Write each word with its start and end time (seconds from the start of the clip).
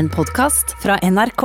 En 0.00 0.06
podkast 0.08 0.70
fra 0.80 0.94
NRK. 1.04 1.42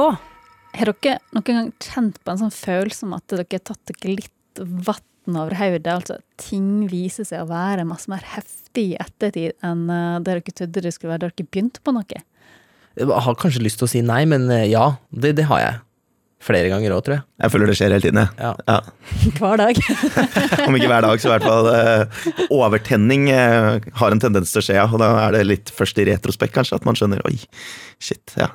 Har 0.79 0.90
dere 1.04 1.17
noen 1.35 1.44
gang 1.50 1.71
kjent 1.83 2.21
på 2.23 2.31
en 2.31 2.39
sånn 2.39 2.54
følelse 2.55 3.04
om 3.04 3.16
at 3.17 3.25
dere 3.28 3.43
har 3.51 3.63
tatt 3.67 3.92
dere 3.92 4.13
litt 4.16 4.62
vann 4.62 5.39
over 5.42 5.58
hodet? 5.59 5.92
Altså 5.92 6.15
ting 6.39 6.86
viser 6.88 7.28
seg 7.28 7.44
å 7.44 7.49
være 7.49 7.83
masse 7.89 8.07
mer 8.07 8.23
heftig 8.31 8.94
i 8.94 8.96
ettertid 9.02 9.57
enn 9.60 9.89
eh, 9.91 10.21
det 10.21 10.29
dere 10.29 10.55
trodde 10.62 10.86
det 10.86 10.94
skulle 10.96 11.12
være 11.18 11.26
da 11.26 11.31
dere 11.33 11.49
begynte 11.49 11.83
på 11.83 11.96
noe? 11.97 12.21
Jeg 12.96 13.20
har 13.28 13.39
kanskje 13.41 13.65
lyst 13.65 13.81
til 13.81 13.89
å 13.89 13.91
si 13.91 14.05
nei, 14.08 14.22
men 14.23 14.47
eh, 14.47 14.69
ja, 14.72 14.85
det, 15.12 15.33
det 15.42 15.49
har 15.51 15.60
jeg. 15.60 15.81
Flere 16.45 16.70
ganger 16.70 16.93
òg, 16.93 17.02
tror 17.05 17.16
jeg. 17.16 17.25
Jeg 17.41 17.53
føler 17.53 17.71
det 17.71 17.75
skjer 17.80 17.93
hele 17.95 18.03
tiden, 18.03 18.20
jeg. 18.21 18.30
Ja. 18.38 18.52
Ja. 18.70 18.77
Hver 19.39 19.62
dag. 19.63 19.80
Om 20.67 20.77
ikke 20.77 20.89
hver 20.91 21.07
dag, 21.07 21.21
så 21.21 21.30
i 21.30 21.34
hvert 21.34 21.48
fall 21.48 21.71
Uh, 21.75 22.45
overtenning 22.53 23.25
uh, 23.34 23.81
har 23.99 24.13
en 24.13 24.21
tendens 24.21 24.52
til 24.53 24.62
å 24.62 24.66
skje, 24.67 24.76
ja. 24.77 24.85
Og 24.85 25.02
da 25.02 25.09
er 25.23 25.34
det 25.35 25.45
litt 25.48 25.71
først 25.73 25.98
i 26.02 26.05
retrospekt, 26.08 26.53
kanskje, 26.55 26.77
at 26.77 26.85
man 26.88 26.98
skjønner 26.98 27.23
oi, 27.26 27.39
shit, 27.98 28.35
ja. 28.38 28.52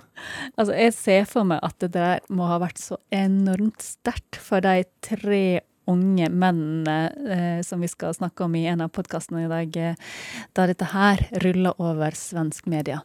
Altså, 0.55 0.75
jeg 0.77 0.95
ser 0.95 1.27
for 1.29 1.49
meg 1.49 1.63
at 1.67 1.77
det 1.83 1.91
der 1.97 2.23
må 2.31 2.47
ha 2.51 2.61
vært 2.63 2.79
så 2.81 3.01
enormt 3.15 3.83
sterkt 3.83 4.39
for 4.39 4.63
de 4.65 4.85
tre 5.05 5.45
unge 5.91 6.29
mennene 6.31 6.99
eh, 7.27 7.63
som 7.67 7.81
vi 7.83 7.89
skal 7.91 8.15
snakke 8.15 8.45
om 8.45 8.55
i 8.55 8.67
en 8.71 8.85
av 8.85 8.93
podkastene 8.95 9.47
i 9.47 9.51
dag, 9.51 9.77
eh, 9.77 10.19
da 10.57 10.69
dette 10.71 10.91
her 10.93 11.25
ruller 11.45 11.79
over 11.83 12.17
svensk 12.17 12.71
media. 12.71 13.01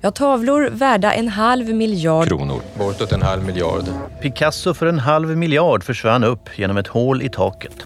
Ja, 0.00 0.10
tavlor 0.10 0.68
värda 0.70 1.12
en 1.12 1.28
halv 1.28 1.74
miljard 1.74 2.28
kronor. 2.28 2.60
Bortåt 2.78 3.12
en 3.12 3.22
halv 3.22 3.44
miljard. 3.44 3.84
Picasso 4.22 4.74
för 4.74 4.86
en 4.86 4.98
halv 4.98 5.36
miljard 5.36 5.84
försvann 5.84 6.24
upp 6.24 6.58
genom 6.58 6.76
ett 6.76 6.86
hål 6.86 7.22
i 7.22 7.28
taket. 7.28 7.76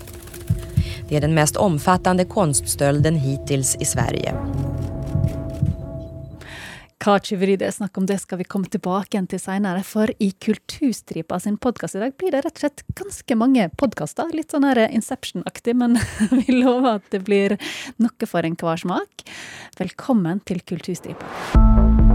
Det 1.09 1.17
är 1.17 1.21
den 1.21 1.35
mest 1.35 1.57
omfattande 1.57 2.25
konststölden 2.25 3.17
hittills 3.17 3.77
i 3.81 3.85
Sverige. 3.85 4.35
Hva 7.01 7.15
tyveri 7.25 7.55
det 7.57 7.65
er 7.65 7.73
snakk 7.73 7.97
om, 7.97 8.05
det 8.05 8.19
skal 8.21 8.43
vi 8.43 8.45
komme 8.45 8.69
tilbake 8.69 9.15
igjen 9.15 9.29
til 9.33 9.41
seinere. 9.41 9.81
For 9.89 10.11
i 10.21 10.35
Kulturstripa 10.45 11.39
sin 11.41 11.57
podkast 11.57 11.97
i 11.97 12.03
dag 12.03 12.13
blir 12.21 12.35
det 12.35 12.43
rett 12.45 12.59
og 12.59 12.65
slett 12.67 12.85
ganske 12.99 13.39
mange 13.41 13.71
podkaster. 13.81 14.29
Litt 14.37 14.53
sånn 14.53 14.69
Inception-aktig, 14.69 15.79
men 15.81 15.97
vi 16.43 16.61
lover 16.61 17.01
at 17.01 17.09
det 17.15 17.23
blir 17.25 17.57
noe 18.05 18.29
for 18.29 18.45
enhver 18.45 18.85
smak. 18.85 19.25
Velkommen 19.81 20.45
til 20.45 20.61
Kulturstripa. 20.61 22.10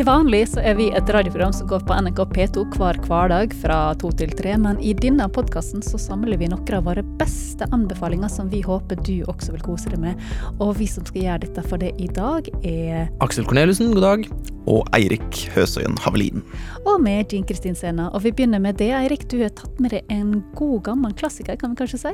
Til 0.00 0.06
vanlig 0.08 0.46
så 0.48 0.62
er 0.64 0.78
vi 0.78 0.86
et 0.96 1.10
radioprogram 1.12 1.52
som 1.52 1.66
går 1.68 1.82
på 1.84 1.96
NRK 2.06 2.20
P2 2.32 2.62
hver 2.72 2.96
hverdag 3.04 3.52
fra 3.60 3.74
to 4.00 4.08
til 4.16 4.30
tre, 4.32 4.54
men 4.56 4.78
i 4.80 4.94
denne 4.96 5.26
podkasten 5.28 5.84
så 5.84 6.00
samler 6.00 6.40
vi 6.40 6.48
noen 6.48 6.72
av 6.78 6.86
våre 6.86 7.04
beste 7.20 7.68
anbefalinger 7.68 8.32
som 8.32 8.48
vi 8.48 8.62
håper 8.64 8.96
du 9.04 9.18
også 9.28 9.52
vil 9.52 9.66
kose 9.66 9.92
deg 9.92 10.00
med. 10.00 10.22
Og 10.56 10.72
vi 10.78 10.88
som 10.88 11.04
skal 11.04 11.26
gjøre 11.26 11.42
dette 11.44 11.66
for 11.68 11.84
deg 11.84 12.00
i 12.00 12.08
dag, 12.16 12.48
er 12.64 13.12
Aksel 13.20 13.44
Korneliussen, 13.44 13.92
god 13.92 14.06
dag. 14.06 14.24
Og 14.70 14.88
Eirik 14.96 15.42
Høsøyen 15.54 15.96
Havelin. 16.04 16.42
Og 16.84 17.00
med 17.02 17.32
Jean 17.32 17.44
Kristin 17.48 17.76
Sena. 17.76 18.10
Og 18.14 18.22
vi 18.24 18.32
begynner 18.36 18.60
med 18.62 18.76
det. 18.78 18.90
Eirik, 18.94 19.24
du 19.28 19.38
har 19.40 19.52
tatt 19.56 19.80
med 19.82 19.92
deg 19.94 20.12
en 20.12 20.42
god, 20.56 20.82
gammel 20.86 21.14
klassiker, 21.16 21.56
kan 21.60 21.72
vi 21.72 21.80
kanskje 21.80 22.00
si? 22.02 22.12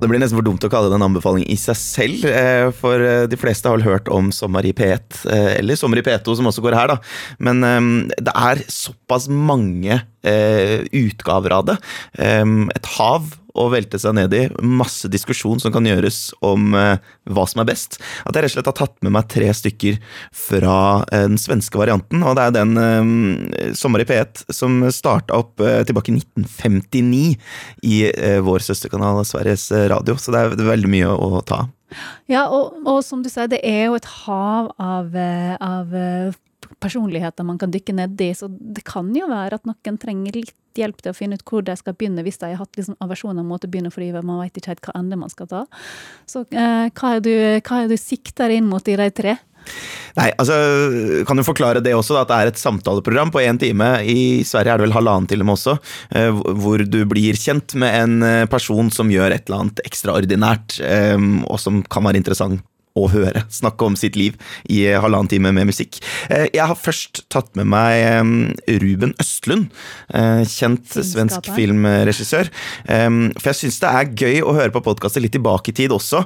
Det 0.00 0.08
blir 0.10 0.20
nesten 0.20 0.40
for 0.40 0.44
dumt 0.44 0.64
å 0.64 0.72
kalle 0.72 0.90
det 0.90 0.98
en 0.98 1.06
anbefaling 1.06 1.44
i 1.48 1.56
seg 1.60 1.78
selv, 1.80 2.24
eh, 2.28 2.68
for 2.76 3.00
eh, 3.00 3.24
de 3.30 3.40
fleste 3.40 3.68
har 3.68 3.78
vel 3.78 3.86
hørt 3.86 4.12
om 4.12 4.32
Sommer 4.34 4.64
i 4.66 4.74
P1, 4.76 5.24
eh, 5.30 5.50
eller 5.60 5.80
Sommer 5.80 6.00
i 6.00 6.04
P2, 6.04 6.36
som 6.40 6.50
også 6.50 6.64
går 6.64 6.76
her, 6.80 6.94
da. 6.96 7.00
Men 7.38 7.64
det 8.14 8.34
er 8.34 8.64
såpass 8.70 9.28
mange 9.28 10.02
utgaver 10.24 11.52
av 11.52 11.66
det. 11.68 11.74
Et 12.16 12.92
hav 12.96 13.32
å 13.54 13.68
velte 13.70 14.00
seg 14.02 14.16
ned 14.18 14.34
i. 14.34 14.42
Masse 14.66 15.08
diskusjon 15.10 15.60
som 15.62 15.72
kan 15.74 15.86
gjøres 15.86 16.32
om 16.44 16.72
hva 16.74 17.44
som 17.50 17.62
er 17.62 17.68
best. 17.68 18.00
At 18.26 18.34
jeg 18.34 18.46
rett 18.46 18.52
og 18.52 18.56
slett 18.56 18.70
har 18.72 18.78
tatt 18.80 18.96
med 19.04 19.14
meg 19.14 19.28
tre 19.30 19.50
stykker 19.54 20.00
fra 20.34 20.78
den 21.12 21.38
svenske 21.40 21.78
varianten. 21.78 22.24
Og 22.26 22.34
det 22.38 22.48
er 22.48 22.56
den 22.56 22.74
um, 22.78 23.12
Sommer 23.78 24.02
i 24.02 24.08
P1 24.08 24.46
som 24.54 24.82
starta 24.94 25.38
opp 25.38 25.62
tilbake 25.62 26.12
i 26.12 26.18
1959 26.18 27.22
i 27.86 28.00
vår 28.44 28.66
søsterkanal 28.66 29.22
Sveriges 29.28 29.70
Radio. 29.92 30.18
Så 30.18 30.34
det 30.34 30.42
er, 30.42 30.58
veldig 30.64 30.90
mye 30.90 31.12
å 31.12 31.42
ta. 31.46 31.64
Ja, 32.30 32.48
og, 32.48 32.80
og, 32.82 33.04
som 33.06 33.22
du 33.22 33.28
sa, 33.30 33.46
det 33.50 33.60
er 33.62 33.86
jo 33.86 33.98
et 33.98 34.08
hav 34.24 34.72
av, 34.82 35.14
av 35.62 35.94
personligheter 36.84 37.46
man 37.46 37.60
kan 37.60 37.72
dykke 37.74 37.96
ned 37.96 38.20
i, 38.20 38.30
så 38.36 38.50
det 38.50 38.84
kan 38.88 39.08
jo 39.16 39.30
være 39.30 39.58
at 39.58 39.66
noen 39.68 39.98
trenger 40.00 40.36
litt 40.36 40.54
hjelp 40.78 41.00
til 41.02 41.12
å 41.12 41.16
finne 41.16 41.38
ut 41.38 41.46
hvor 41.46 41.64
de 41.64 41.76
skal 41.78 41.94
begynne, 41.96 42.24
hvis 42.26 42.40
de 42.42 42.50
har 42.50 42.60
hatt 42.60 42.78
liksom 42.78 42.98
aversjoner 43.04 43.46
mot 43.46 43.62
å 43.62 43.70
begynne 43.70 43.92
fordi 43.94 44.10
man 44.20 44.42
vet 44.42 44.58
ikke 44.58 44.74
helt 44.74 44.86
hva 44.88 44.98
ende 44.98 45.18
man 45.20 45.32
skal 45.32 45.50
ta. 45.50 45.64
Så 46.30 46.44
eh, 46.50 46.90
hva, 46.90 47.16
er 47.16 47.24
du, 47.24 47.34
hva 47.62 47.82
er 47.82 47.90
du 47.90 47.98
sikter 48.00 48.54
inn 48.54 48.66
mot 48.70 48.88
i 48.90 48.96
de 49.00 49.10
tre? 49.14 49.36
Nei, 50.18 50.26
altså, 50.36 50.56
Kan 51.24 51.38
du 51.40 51.44
forklare 51.46 51.80
det 51.80 51.94
også, 51.96 52.18
da, 52.18 52.24
at 52.26 52.30
det 52.30 52.36
er 52.36 52.50
et 52.50 52.60
samtaleprogram 52.60 53.32
på 53.32 53.40
én 53.40 53.58
time. 53.60 53.86
I 54.04 54.44
Sverige 54.44 54.74
er 54.74 54.82
det 54.82 54.88
vel 54.88 54.96
halvannen 54.96 55.30
til 55.30 55.40
og 55.40 55.48
med 55.48 55.56
også. 55.56 55.78
Hvor 56.60 56.84
du 56.84 57.00
blir 57.08 57.38
kjent 57.40 57.72
med 57.80 57.96
en 58.02 58.28
person 58.52 58.92
som 58.92 59.08
gjør 59.10 59.32
et 59.32 59.48
eller 59.48 59.64
annet 59.64 59.80
ekstraordinært, 59.88 60.76
og 61.48 61.56
som 61.62 61.80
kan 61.88 62.04
være 62.04 62.20
interessant 62.20 62.60
å 62.94 63.08
høre 63.10 63.42
snakke 63.52 63.86
om 63.88 63.96
sitt 63.98 64.14
liv 64.18 64.36
i 64.70 64.84
halvannen 64.86 65.30
time 65.30 65.50
med 65.54 65.68
musikk. 65.70 65.98
Jeg 66.30 66.62
har 66.62 66.78
først 66.78 67.24
tatt 67.32 67.50
med 67.58 67.66
meg 67.72 68.62
Ruben 68.82 69.14
Østlund, 69.22 69.70
kjent 70.50 70.94
svensk 70.94 71.50
filmregissør. 71.56 72.50
For 72.86 73.50
jeg 73.50 73.58
syns 73.60 73.80
det 73.82 73.90
er 73.90 74.12
gøy 74.22 74.42
å 74.46 74.54
høre 74.56 74.74
på 74.74 74.84
podkaster 74.86 75.24
litt 75.24 75.34
tilbake 75.34 75.72
i 75.72 75.76
tid 75.80 75.94
også, 75.94 76.22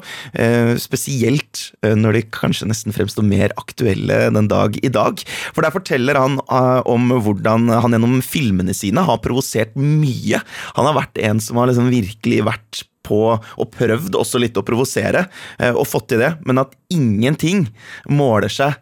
spesielt 0.82 1.70
når 1.82 2.18
de 2.18 2.24
kanskje 2.36 2.68
nesten 2.68 2.96
fremstår 2.96 3.26
mer 3.28 3.54
aktuelle 3.60 4.28
den 4.34 4.50
dag 4.52 4.76
i 4.84 4.92
dag. 4.92 5.24
For 5.56 5.64
der 5.64 5.74
forteller 5.74 6.20
han 6.20 6.36
om 6.48 7.08
hvordan 7.16 7.72
han 7.72 7.96
gjennom 7.96 8.20
filmene 8.24 8.76
sine 8.76 9.04
har 9.08 9.24
provosert 9.24 9.72
mye. 9.78 10.42
Han 10.76 10.90
har 10.90 11.00
vært 11.00 11.24
en 11.30 11.40
som 11.42 11.56
har 11.60 11.72
liksom 11.72 11.88
virkelig 11.92 12.44
vært 12.48 12.84
på 13.08 13.22
og 13.38 13.72
prøvd 13.74 14.18
også 14.20 14.42
litt 14.42 14.58
å 14.60 14.66
provosere, 14.66 15.26
og 15.72 15.86
fått 15.88 16.12
til 16.12 16.22
det, 16.22 16.34
men 16.46 16.60
at 16.62 16.76
ingenting 16.92 17.66
måler 18.12 18.52
seg 18.52 18.76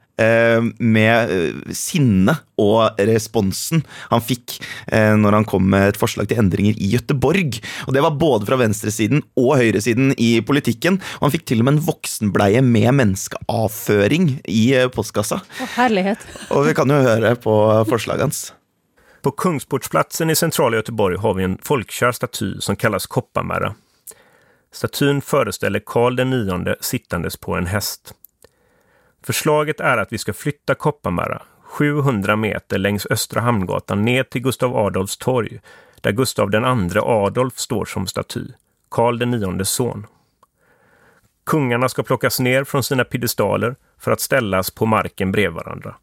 med 0.80 1.32
sinnet 1.76 2.40
og 2.56 2.96
responsen 3.04 3.82
han 4.08 4.22
fikk 4.24 4.54
når 4.88 5.36
han 5.36 5.44
kom 5.44 5.66
med 5.74 5.90
et 5.90 6.00
forslag 6.00 6.30
til 6.30 6.40
endringer 6.40 6.78
i 6.80 6.88
Gøteborg. 6.94 7.58
Og 7.84 7.92
Det 7.92 8.04
var 8.06 8.16
både 8.16 8.48
fra 8.48 8.56
venstresiden 8.56 9.20
og 9.36 9.58
høyresiden 9.60 10.14
i 10.16 10.40
politikken. 10.40 10.96
Og 11.20 11.28
han 11.28 11.36
fikk 11.36 11.44
til 11.50 11.60
og 11.60 11.68
med 11.68 11.76
en 11.76 11.84
voksenbleie 11.90 12.64
med 12.64 12.96
menneskeavføring 13.02 14.30
i 14.48 14.64
postkassa. 14.96 15.42
Å, 15.44 15.70
herlighet. 15.76 16.24
Og 16.48 16.64
vi 16.70 16.76
kan 16.80 16.88
jo 16.88 17.02
høre 17.04 17.36
på 17.36 17.56
forslaget 17.92 18.30
hans. 18.30 18.46
På 19.20 19.36
Kungsportsplatsen 19.36 20.32
i 20.32 20.38
sentrale 20.38 20.80
Göteborg 20.80 21.20
har 21.20 21.36
vi 21.36 21.44
en 21.44 21.60
folkekjær 21.66 22.16
staty 22.16 22.54
som 22.64 22.78
kalles 22.78 23.08
Kopparmärra. 23.10 23.74
Statyn 24.76 25.20
föreställer 25.20 25.80
Karl 25.86 26.20
IX 26.20 26.86
sittandes 26.86 27.36
på 27.36 27.54
en 27.54 27.66
häst. 27.66 28.14
Förslaget 29.22 29.80
är 29.80 29.96
att 29.98 30.12
vi 30.12 30.18
ska 30.18 30.32
flytta 30.32 30.74
Kopparmärra 30.74 31.42
700 31.62 32.36
meter 32.36 32.78
längs 32.78 33.06
Östra 33.10 33.40
Hamngatan 33.40 34.04
ner 34.04 34.22
till 34.22 34.42
Gustav 34.42 34.76
Adolfs 34.76 35.16
torg, 35.16 35.60
där 36.00 36.12
Gustav 36.12 36.54
II 36.54 36.98
Adolf 37.02 37.58
står 37.58 37.84
som 37.84 38.06
staty, 38.06 38.44
Karl 38.88 39.22
IX 39.22 39.68
son. 39.68 40.06
Kungarna 41.46 41.88
ska 41.88 42.02
plockas 42.02 42.40
ner 42.40 42.64
från 42.64 42.82
sina 42.82 43.04
piedestaler 43.04 43.76
för 43.98 44.12
att 44.12 44.20
ställas 44.20 44.70
på 44.70 44.86
marken 44.86 45.32
bredvid 45.32 45.56
varandra. 45.56 45.96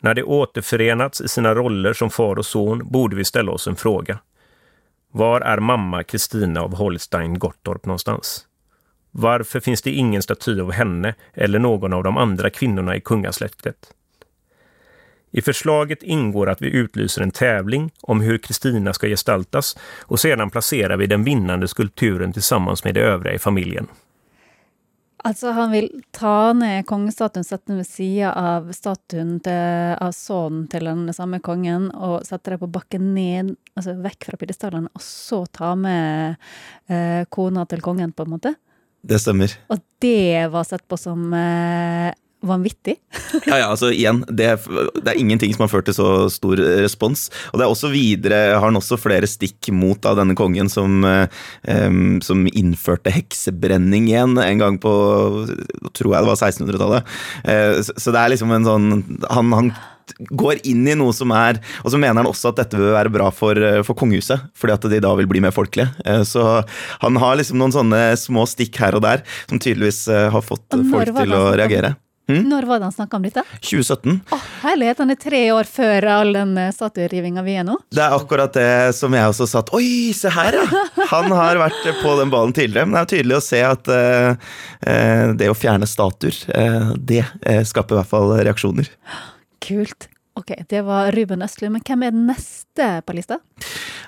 När 0.00 0.14
de 0.14 0.22
återförenats 0.22 1.20
i 1.20 1.28
sina 1.28 1.54
roller 1.54 1.92
som 1.92 2.10
far 2.10 2.38
och 2.38 2.46
son 2.46 2.82
borde 2.84 3.16
vi 3.16 3.24
ställa 3.24 3.52
oss 3.52 3.66
en 3.66 3.76
fråga. 3.76 4.18
Var 5.16 5.40
är 5.40 5.58
mamma 5.58 6.02
Kristina 6.02 6.60
av 6.60 6.74
Holstein-Gottorp 6.74 7.86
någonstans? 7.86 8.46
Varför 9.10 9.60
finns 9.60 9.82
det 9.82 9.90
ingen 9.90 10.22
staty 10.22 10.60
av 10.60 10.72
henne 10.72 11.14
eller 11.34 11.58
någon 11.58 11.92
av 11.92 12.02
de 12.02 12.16
andra 12.16 12.50
kvinnorna 12.50 12.96
i 12.96 13.00
kungasläktet? 13.00 13.76
I 15.30 15.42
förslaget 15.42 16.02
ingår 16.02 16.48
att 16.48 16.62
vi 16.62 16.70
utlyser 16.70 17.22
en 17.22 17.30
tävling 17.30 17.90
om 18.00 18.20
hur 18.20 18.38
Kristina 18.38 18.92
ska 18.92 19.06
gestaltas 19.06 19.76
och 20.00 20.20
sedan 20.20 20.50
placerar 20.50 20.96
vi 20.96 21.06
den 21.06 21.24
vinnande 21.24 21.68
skulpturen 21.68 22.32
tillsammans 22.32 22.84
med 22.84 22.94
de 22.94 23.00
övriga 23.00 23.34
i 23.34 23.38
familjen. 23.38 23.86
Altså, 25.24 25.54
han 25.56 25.70
vil 25.72 25.86
ta 26.12 26.52
ned 26.52 26.84
kongestatuen, 26.84 27.46
sette 27.46 27.70
den 27.70 27.78
ved 27.80 27.88
sida 27.88 28.34
av 28.36 28.66
statuen 28.76 29.38
til, 29.44 29.94
av 29.96 30.12
sønnen 30.12 30.66
til 30.68 30.84
den 30.84 31.06
samme 31.16 31.40
kongen, 31.44 31.86
og 31.96 32.26
sette 32.28 32.52
det 32.52 32.58
på 32.60 32.68
bakken 32.74 33.14
ned, 33.16 33.54
altså 33.72 33.96
vekk 34.04 34.28
fra 34.28 34.40
pidestallene, 34.42 34.92
og 34.92 35.04
så 35.04 35.40
ta 35.48 35.72
med 35.80 36.36
eh, 36.92 37.24
kona 37.32 37.64
til 37.70 37.80
kongen, 37.84 38.12
på 38.12 38.26
en 38.26 38.34
måte? 38.36 38.52
Det 39.04 39.16
stemmer. 39.20 39.52
Og 39.72 39.80
det 40.04 40.44
var 40.52 40.68
sett 40.68 40.84
på 40.88 41.00
som 41.00 41.24
eh, 41.32 42.12
vanvittig. 42.48 42.98
Ja, 43.44 43.56
ja, 43.58 43.66
altså 43.68 43.90
igjen, 43.92 44.22
det, 44.30 44.46
det, 44.94 45.10
er 45.10 45.18
ingenting 45.18 45.52
som 45.52 45.64
har 45.64 45.70
ført 45.72 45.88
til 45.88 45.96
så 45.96 46.08
stor 46.32 46.60
respons. 46.84 47.26
Og 47.52 47.58
det 47.58 47.66
er 47.66 47.72
også 47.72 47.90
videre, 47.92 48.38
har 48.54 48.64
han 48.64 48.78
også 48.78 48.98
flere 49.00 49.28
stikk 49.28 49.68
mot 49.74 50.06
av 50.08 50.18
denne 50.20 50.36
kongen 50.38 50.70
som, 50.72 51.02
um, 51.04 52.04
som 52.24 52.44
innførte 52.50 53.12
heksebrenning 53.14 54.08
igjen 54.10 54.38
en 54.40 54.62
gang 54.62 54.78
på 54.80 54.92
tror 55.94 56.14
jeg 56.14 56.24
det 56.24 56.30
var 56.30 56.38
1600-tallet. 56.38 57.16
Uh, 57.42 57.82
så, 57.82 57.96
så, 57.98 58.14
det 58.14 58.22
er 58.22 58.32
liksom 58.34 58.54
en 58.54 58.70
sånn 58.70 58.88
han, 59.28 59.52
han 59.58 59.74
går 60.36 60.60
inn 60.68 60.84
i 60.88 60.96
noe 60.98 61.14
som 61.16 61.32
er 61.32 61.60
Og 61.82 61.92
så 61.92 62.00
mener 62.00 62.20
han 62.20 62.28
også 62.28 62.52
at 62.52 62.60
dette 62.60 62.78
vil 62.78 62.92
være 62.94 63.12
bra 63.12 63.30
for, 63.34 63.58
for 63.86 63.96
kongehuset, 63.98 64.50
fordi 64.56 64.76
at 64.76 64.88
de 64.92 65.02
da 65.04 65.14
vil 65.18 65.28
bli 65.30 65.42
mer 65.44 65.54
folkelige. 65.54 65.90
Så 66.28 66.44
han 67.02 67.20
har 67.22 67.38
liksom 67.40 67.60
noen 67.60 67.74
sånne 67.74 68.02
små 68.20 68.44
stikk 68.50 68.78
her 68.82 68.98
og 68.98 69.04
der 69.06 69.24
som 69.48 69.60
tydeligvis 69.60 70.06
har 70.08 70.44
fått 70.44 70.68
folk 70.92 71.14
til 71.16 71.36
å 71.36 71.44
reagere. 71.56 71.94
Hmm? 72.24 72.46
Når 72.48 72.64
var 72.64 72.80
det 72.80 72.86
han 72.88 72.92
snakka 72.92 73.18
om 73.18 73.24
dette? 73.26 73.42
2017. 73.60 74.14
Å, 74.32 74.38
herlighet, 74.62 75.00
han 75.02 75.12
er 75.12 75.18
tre 75.20 75.40
år 75.52 75.68
før 75.68 76.06
all 76.08 76.30
den 76.32 76.54
eh, 76.56 76.70
statuerivinga 76.72 77.44
vi 77.44 77.58
er 77.60 77.66
nå. 77.68 77.76
Det 77.92 78.00
er 78.00 78.16
akkurat 78.16 78.56
det 78.56 78.94
som 78.96 79.12
jeg 79.12 79.32
også 79.34 79.48
satt 79.50 79.72
Oi, 79.76 80.14
se 80.16 80.32
her, 80.32 80.56
ja! 80.56 80.84
Han 81.12 81.28
har 81.36 81.60
vært 81.60 81.84
på 82.00 82.14
den 82.16 82.32
ballen 82.32 82.56
tidligere, 82.56 82.88
men 82.88 82.96
det 82.96 83.02
er 83.02 83.12
tydelig 83.12 83.36
å 83.36 83.44
se 83.44 83.60
at 83.66 83.90
uh, 83.92 84.56
det 85.36 85.50
å 85.52 85.58
fjerne 85.58 85.88
statuer, 85.88 86.38
uh, 86.56 86.94
det 86.96 87.22
skaper 87.68 87.98
i 87.98 88.00
hvert 88.00 88.12
fall 88.14 88.32
reaksjoner. 88.40 88.88
Kult. 89.64 90.08
Ok, 90.40 90.56
det 90.70 90.80
var 90.86 91.12
Ruben 91.14 91.44
Østlund. 91.44 91.76
men 91.76 91.84
hvem 91.84 92.08
er 92.08 92.16
den 92.16 92.24
neste 92.30 92.88
på 93.04 93.14
lista? 93.14 93.38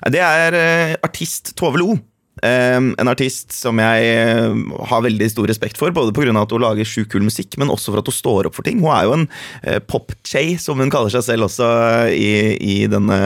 Det 0.08 0.24
er 0.24 0.56
artist 1.04 1.52
Tove 1.58 1.82
Lo. 1.82 1.98
En 2.44 3.08
artist 3.08 3.54
som 3.56 3.78
jeg 3.80 4.08
eh, 4.12 4.56
har 4.90 5.04
veldig 5.06 5.28
stor 5.32 5.48
respekt 5.48 5.78
for, 5.80 5.94
både 5.96 6.12
pga. 6.12 6.34
at 6.36 6.52
hun 6.52 6.64
lager 6.64 6.88
sjukt 6.88 7.14
kul 7.14 7.24
musikk, 7.24 7.56
men 7.56 7.72
også 7.72 7.94
for 7.94 8.02
at 8.02 8.10
hun 8.10 8.16
står 8.16 8.48
opp 8.48 8.58
for 8.58 8.66
ting. 8.66 8.82
Hun 8.84 8.92
er 8.92 9.06
jo 9.06 9.14
en 9.16 9.26
eh, 9.62 9.80
pop-chay, 9.80 10.56
som 10.60 10.80
hun 10.82 10.92
kaller 10.92 11.14
seg 11.14 11.24
selv 11.24 11.48
også 11.48 11.70
eh, 12.10 12.12
i, 12.12 12.32
i 12.60 12.76
denne 12.92 13.18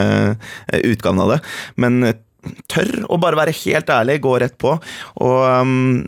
utgaven 0.79 1.25
av 1.25 1.35
det. 1.35 1.41
Men 1.75 2.13
tør 2.71 3.03
å 3.11 3.19
bare 3.21 3.39
være 3.39 3.57
helt 3.65 3.91
ærlig, 3.93 4.21
gå 4.23 4.37
rett 4.41 4.55
på. 4.61 4.73
Og 5.21 5.41
um, 5.61 6.05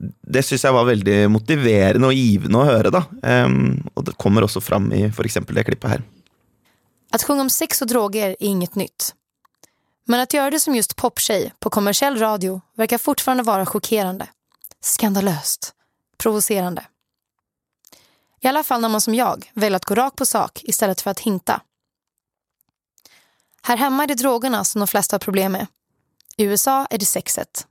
det 0.00 0.44
syns 0.46 0.64
jeg 0.64 0.76
var 0.76 0.88
veldig 0.88 1.18
motiverende 1.32 2.08
og 2.08 2.16
givende 2.16 2.62
å 2.62 2.68
høre, 2.68 2.94
da. 2.94 3.04
Um, 3.20 3.80
og 3.94 4.06
det 4.06 4.16
kommer 4.20 4.46
også 4.46 4.62
fram 4.64 4.88
i 4.96 5.08
f.eks. 5.10 5.42
det 5.50 5.66
klippet 5.66 5.96
her. 5.96 6.06
At 7.10 7.24
synge 7.24 7.42
om 7.42 7.50
sex 7.52 7.82
og 7.82 7.90
droger 7.90 8.30
er 8.30 8.38
inget 8.38 8.78
nytt. 8.78 9.12
Men 10.10 10.20
att 10.20 10.34
göra 10.34 10.50
det 10.50 10.60
som 10.60 10.74
just 10.74 10.96
poptjej 10.96 11.52
på 11.58 11.70
kommersiell 11.70 12.18
radio 12.18 12.60
verkar 12.76 12.98
fortfarande 12.98 13.42
vara 13.42 13.66
chockerande, 13.66 14.26
skandalöst, 14.80 15.74
provocerande. 16.18 16.84
I 18.40 18.48
alla 18.48 18.62
fall 18.62 18.80
när 18.80 18.88
man 18.88 19.00
som 19.00 19.14
jag 19.14 19.50
väljer 19.54 19.76
att 19.76 19.84
gå 19.84 19.94
rakt 19.94 20.16
på 20.16 20.26
sak 20.26 20.60
istället 20.64 21.00
för 21.00 21.10
att 21.10 21.20
hinta. 21.20 21.60
Här 23.62 23.76
hemma 23.76 24.02
är 24.02 24.06
det 24.06 24.14
drogerna 24.14 24.64
som 24.64 24.78
de 24.78 24.86
flesta 24.86 25.14
har 25.14 25.18
problem 25.18 25.52
med. 25.52 25.66
I 26.36 26.44
USA 26.44 26.86
är 26.90 26.98
det 26.98 27.06
sexet. 27.06 27.66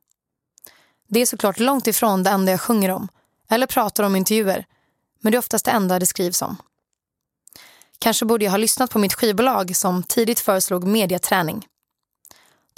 Det 1.08 1.20
är 1.20 1.26
såklart 1.26 1.60
långt 1.60 1.88
ifrån 1.88 2.24
det 2.24 2.30
enda 2.30 2.52
jag 2.52 2.62
sjunger 2.62 2.90
om 2.90 3.08
eller 3.50 3.68
pratar 3.68 4.04
om 4.04 4.16
intervjuer, 4.16 4.66
men 5.22 5.32
det 5.32 5.36
är 5.36 5.40
oftast 5.40 5.66
det 5.66 5.72
enda 5.72 6.00
det 6.00 6.06
skrivs 6.06 6.42
om. 6.42 6.58
Kanske 8.00 8.26
borde 8.26 8.46
jag 8.46 8.52
ha 8.52 8.58
lyssnat 8.58 8.92
på 8.92 9.00
mitt 9.00 9.14
skivbolag 9.14 9.76
som 9.76 10.04
tidigt 10.04 10.40
föreslog 10.40 10.84
mediaträning. 10.84 11.66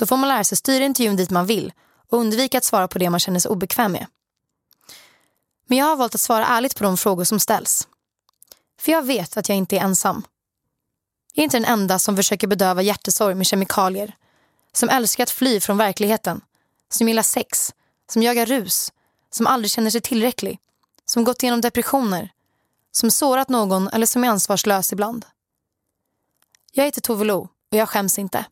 Då 0.01 0.07
får 0.07 0.18
man 0.18 0.30
lära 0.30 0.44
sig 0.44 0.57
styra 0.57 0.86
intervjun 0.86 1.15
dit 1.15 1.30
man 1.30 1.45
vill 1.45 1.74
och 2.09 2.18
undvika 2.19 2.57
att 2.57 2.63
svara 2.63 2.88
på 2.88 3.00
det 3.00 3.09
man 3.09 3.19
känner 3.19 3.39
sig 3.39 3.51
obekväm 3.51 3.92
med. 3.92 4.07
Men 5.68 5.77
jag 5.77 5.86
har 5.86 5.95
valt 5.95 6.15
att 6.15 6.21
svara 6.21 6.45
ärligt 6.45 6.77
på 6.77 6.83
de 6.83 6.98
frågor 6.98 7.24
som 7.24 7.39
ställs. 7.39 7.88
För 8.80 8.92
jag 8.92 9.01
vet 9.01 9.38
att 9.38 9.50
jag 9.50 9.57
inte 9.57 9.77
är 9.77 9.81
ensam. 9.81 10.24
Jag 11.33 11.42
är 11.42 11.44
inte 11.44 11.57
den 11.57 11.65
enda 11.65 12.00
som 12.00 12.15
försöker 12.15 12.48
bedöva 12.48 12.81
hjärtesorg 12.81 13.36
med 13.36 13.45
kemikalier. 13.45 14.15
Som 14.74 14.89
älskar 14.89 15.24
att 15.24 15.30
fly 15.30 15.59
från 15.59 15.77
verkligheten. 15.77 16.42
Som 16.89 17.07
gillar 17.07 17.24
sex. 17.24 17.74
Som 18.12 18.24
jagar 18.24 18.45
rus. 18.45 18.94
Som 19.30 19.47
aldrig 19.47 19.71
känner 19.71 19.89
sig 19.89 20.01
tillräcklig. 20.01 20.59
Som 21.06 21.24
gått 21.24 21.44
igenom 21.44 21.62
depressioner. 21.62 22.31
Som 22.92 23.12
sårat 23.12 23.50
någon 23.50 23.88
eller 23.88 24.06
som 24.06 24.24
är 24.24 24.30
ansvarslös 24.30 24.94
ibland. 24.94 25.25
Jag 26.71 26.86
heter 26.86 27.01
Tove 27.01 27.25
Lo 27.25 27.39
och 27.71 27.77
jag 27.77 27.89
skäms 27.89 28.19
inte. 28.19 28.45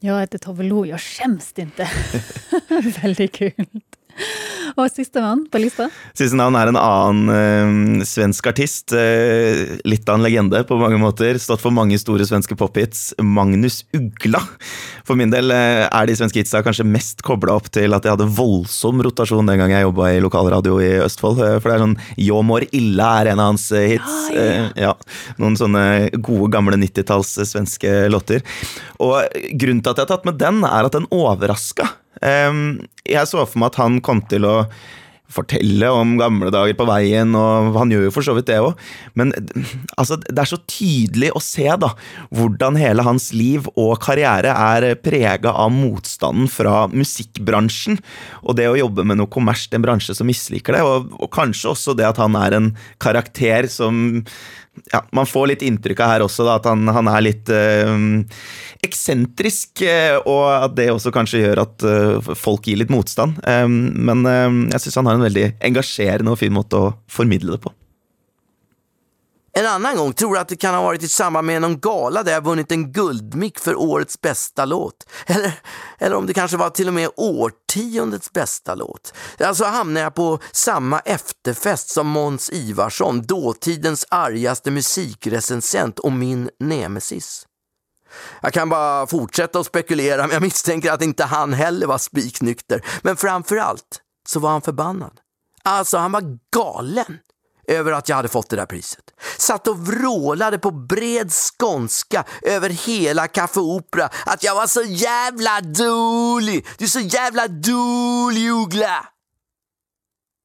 Jag 0.00 0.20
heter 0.20 0.38
Tove 0.38 0.62
Lo, 0.62 0.86
jag 0.86 1.00
skäms 1.00 1.52
inte. 1.56 1.90
Väldigt 3.02 3.32
kul. 3.32 3.66
Og 4.76 4.88
sistemann 4.88 5.44
på 5.52 5.60
lista? 5.60 5.88
Siste 6.16 6.36
navn 6.38 6.56
er 6.56 6.70
en 6.70 6.78
annen 6.80 8.00
uh, 8.00 8.06
svensk 8.08 8.46
artist. 8.48 8.94
Uh, 8.94 9.76
litt 9.88 10.08
av 10.08 10.18
en 10.18 10.24
legende 10.24 10.62
på 10.68 10.78
mange 10.80 11.00
måter. 11.02 11.38
Stått 11.42 11.62
for 11.62 11.74
mange 11.74 11.98
store 12.00 12.26
svenske 12.28 12.56
pophits. 12.58 13.10
Magnus 13.20 13.82
Ugla. 13.96 14.40
For 15.06 15.18
min 15.18 15.32
del 15.32 15.52
uh, 15.52 15.86
er 15.88 16.08
de 16.08 16.16
svenske 16.16 16.40
hitsa 16.40 16.62
kanskje 16.64 16.88
mest 16.88 17.24
kobla 17.26 17.56
opp 17.58 17.68
til 17.74 17.92
at 17.92 18.06
jeg 18.06 18.16
hadde 18.16 18.30
voldsom 18.32 19.02
rotasjon 19.04 19.48
den 19.50 19.60
gang 19.60 19.74
jeg 19.74 19.86
jobba 19.86 20.12
i 20.14 20.22
lokalradio 20.24 20.78
i 20.80 20.92
Østfold. 21.04 21.42
for 21.60 21.68
det 21.68 21.76
er 21.76 21.84
sånn 21.84 21.98
Yo 22.20 22.40
mår 22.46 22.68
ille 22.72 23.12
er 23.22 23.32
en 23.32 23.42
av 23.42 23.52
hans 23.52 23.68
hits. 23.72 24.18
Ja, 24.32 24.46
ja. 24.48 24.68
ja, 24.88 24.92
Noen 25.42 25.58
sånne 25.58 25.84
gode, 26.16 26.50
gamle 26.54 26.78
90-talls 26.80 27.34
svenske 27.50 28.06
låter. 28.12 28.44
Og 29.02 29.20
grunnen 29.58 29.82
til 29.82 29.92
at 29.92 30.00
jeg 30.00 30.06
har 30.06 30.14
tatt 30.14 30.28
med 30.28 30.40
den, 30.40 30.62
er 30.64 30.88
at 30.88 30.96
den 30.96 31.08
overraska. 31.12 31.90
Jeg 32.22 33.26
så 33.26 33.42
for 33.42 33.58
meg 33.58 33.72
at 33.72 33.80
han 33.82 33.98
kom 34.04 34.22
til 34.30 34.46
å 34.46 34.61
fortelle 35.32 35.88
om 35.92 36.16
gamle 36.20 36.50
dager 36.52 36.76
på 36.76 36.86
veien, 36.88 37.34
og 37.38 37.76
han 37.78 37.92
gjør 37.92 38.06
jo 38.06 38.14
for 38.14 38.26
så 38.26 38.34
vidt 38.36 38.50
det 38.50 38.58
òg. 38.62 38.78
Men 39.18 39.32
altså, 39.96 40.18
det 40.20 40.36
er 40.36 40.50
så 40.50 40.60
tydelig 40.68 41.32
å 41.32 41.42
se 41.42 41.68
da, 41.80 41.92
hvordan 42.36 42.78
hele 42.80 43.06
hans 43.06 43.30
liv 43.36 43.68
og 43.72 43.94
karriere 44.04 44.52
er 44.52 44.92
prega 45.00 45.54
av 45.64 45.72
motstanden 45.74 46.50
fra 46.52 46.86
musikkbransjen. 46.92 48.00
Og 48.44 48.58
det 48.60 48.68
å 48.70 48.78
jobbe 48.78 49.06
med 49.08 49.20
noe 49.20 49.32
kommersielt, 49.32 49.78
en 49.78 49.84
bransje 49.84 50.16
som 50.16 50.28
misliker 50.28 50.76
det. 50.76 50.82
Og, 50.84 51.12
og 51.16 51.32
kanskje 51.32 51.72
også 51.72 51.96
det 51.96 52.08
at 52.10 52.20
han 52.20 52.36
er 52.38 52.58
en 52.58 52.72
karakter 53.02 53.70
som 53.72 54.20
ja, 54.92 55.02
man 55.12 55.28
får 55.28 55.50
litt 55.50 55.64
inntrykk 55.66 56.00
av 56.04 56.12
her 56.12 56.24
også 56.24 56.46
da, 56.46 56.56
at 56.60 56.68
han, 56.70 56.86
han 56.96 57.10
er 57.12 57.24
litt 57.24 57.52
øh, 57.52 57.98
eksentrisk, 58.86 59.84
eh, 59.84 60.16
og 60.24 60.46
at 60.48 60.76
det 60.78 60.88
også 60.92 61.12
kanskje 61.14 61.44
gjør 61.44 61.62
at 61.66 61.86
øh, 61.88 62.32
folk 62.38 62.66
gir 62.66 62.80
litt 62.80 62.92
motstand. 62.92 63.38
Um, 63.46 63.92
men 64.08 64.24
øh, 64.26 64.58
jeg 64.72 64.84
syns 64.84 64.98
han 65.00 65.10
har 65.10 65.20
en 65.20 65.28
veldig 65.28 65.46
engasjerende 65.70 66.34
og 66.34 66.40
fin 66.40 66.54
måte 66.56 66.80
å 66.80 66.92
formidle 67.10 67.56
det 67.56 67.62
på. 67.64 67.74
En 69.54 69.66
annan 69.66 69.96
gång 69.96 70.12
tror 70.12 70.36
jag 70.36 70.42
att 70.42 70.48
det 70.48 70.56
kan 70.56 70.74
ha 70.74 70.82
varit 70.82 71.02
i 71.02 71.08
samband 71.08 71.46
med 71.46 71.62
någon 71.62 71.80
gala 71.80 72.22
där 72.22 72.32
jag 72.32 72.44
vunnit 72.44 72.72
en 72.72 72.92
guldmick 72.92 73.58
för 73.58 73.74
årets 73.76 74.20
bästa 74.20 74.64
låt. 74.64 75.06
Eller, 75.26 75.52
eller 75.98 76.16
om 76.16 76.26
det 76.26 76.34
kanske 76.34 76.56
var 76.56 76.70
till 76.70 76.88
och 76.88 76.94
med 76.94 77.10
årtiondets 77.16 78.32
bästa 78.32 78.74
låt. 78.74 79.14
Alltså 79.40 79.64
hamnade 79.64 80.04
jag 80.04 80.14
på 80.14 80.38
samma 80.52 81.00
efterfest 81.00 81.88
som 81.90 82.06
Måns 82.06 82.50
Ivarsson, 82.50 83.22
dåtidens 83.22 84.06
argaste 84.08 84.70
musikrecensent 84.70 85.98
och 85.98 86.12
min 86.12 86.50
nemesis. 86.60 87.46
Jag 88.40 88.52
kan 88.52 88.68
bara 88.68 89.06
fortsätta 89.06 89.58
att 89.58 89.66
spekulera, 89.66 90.22
men 90.22 90.30
jag 90.30 90.42
misstänker 90.42 90.92
att 90.92 91.02
inte 91.02 91.24
han 91.24 91.52
heller 91.52 91.86
var 91.86 91.98
spiknykter. 91.98 92.84
Men 93.02 93.16
framför 93.16 93.56
allt 93.56 94.00
så 94.28 94.40
var 94.40 94.50
han 94.50 94.62
förbannad. 94.62 95.12
Alltså, 95.62 95.98
han 95.98 96.12
var 96.12 96.38
galen 96.52 97.18
över 97.68 97.92
att 97.92 98.08
jag 98.08 98.16
hade 98.16 98.28
fått 98.28 98.50
det 98.50 98.56
där 98.56 98.66
priset. 98.66 99.04
Satt 99.38 99.68
och 99.68 99.86
vrålade 99.86 100.58
på 100.58 100.70
bred 100.70 101.32
skånska 101.32 102.24
över 102.42 102.70
hela 102.70 103.28
Café 103.28 103.60
Opera 103.60 104.10
att 104.26 104.42
jag 104.42 104.54
var 104.54 104.66
så 104.66 104.82
jävla 104.82 105.60
dålig! 105.60 106.66
Du 106.78 106.84
är 106.84 106.88
så 106.88 107.00
jävla 107.00 107.48
dålig 107.48 108.50
Uggla! 108.50 109.08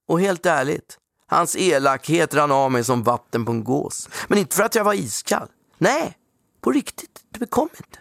Och 0.08 0.22
helt 0.22 0.46
ärligt, 0.46 0.98
hans 1.28 1.56
elakhet 1.56 2.34
rann 2.34 2.52
av 2.52 2.72
mig 2.72 2.84
som 2.84 3.04
vatten 3.04 3.46
på 3.46 3.52
en 3.52 3.64
gås. 3.64 4.10
Men 4.28 4.38
inte 4.38 4.56
för 4.56 4.64
att 4.64 4.76
jag 4.76 4.84
var 4.84 4.94
iskall. 4.94 5.48
Nej, 5.78 6.18
på 6.62 6.72
riktigt, 6.72 7.22
det 7.34 7.40
bekom 7.40 7.70
inte. 7.78 8.00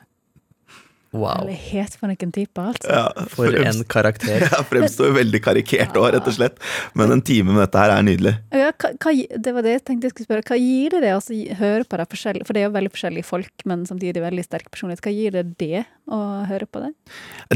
Wow. 1.16 1.48
helt 1.48 1.96
for 1.96 2.10
noen 2.10 2.32
type, 2.34 2.62
altså. 2.62 2.90
Ja, 2.92 3.26
For 3.32 3.56
en 3.62 3.82
karakter. 3.90 4.44
Ja, 4.56 4.62
fremstår 4.68 5.14
veldig 5.16 5.40
karikert 5.42 5.96
òg, 5.98 6.10
rett 6.14 6.28
og 6.28 6.36
slett. 6.36 6.60
Men 6.96 7.12
en 7.14 7.22
time 7.24 7.54
med 7.54 7.64
dette 7.64 7.80
her 7.80 7.92
er 7.94 8.04
nydelig. 8.06 8.34
Ja, 8.54 8.70
hva, 8.70 8.92
hva, 9.02 9.14
det 9.46 9.54
var 9.56 9.66
det 9.66 9.74
jeg 9.74 9.84
tenkte 9.88 10.08
jeg 10.08 10.14
skulle 10.14 10.28
spørre. 10.28 10.46
Hva 10.46 10.58
gir 10.60 10.94
det 10.94 11.02
det 11.04 11.12
å 11.14 11.18
altså, 11.18 11.38
høre 11.58 11.88
på 11.88 12.00
det 12.00 12.06
forskjellige 12.12 12.46
For 12.46 12.56
det 12.56 12.62
er 12.62 12.68
jo 12.68 12.74
veldig 12.76 12.92
forskjellige 12.94 13.28
folk, 13.28 13.66
men 13.68 13.84
samtidig 13.88 14.24
veldig 14.24 14.46
sterk 14.46 14.70
personlighet. 14.72 15.02
Hva 15.04 15.14
gir 15.16 15.36
det 15.36 15.44
det 15.60 15.82
å 16.06 16.20
høre 16.46 16.68
på 16.70 16.84
det? 16.84 16.92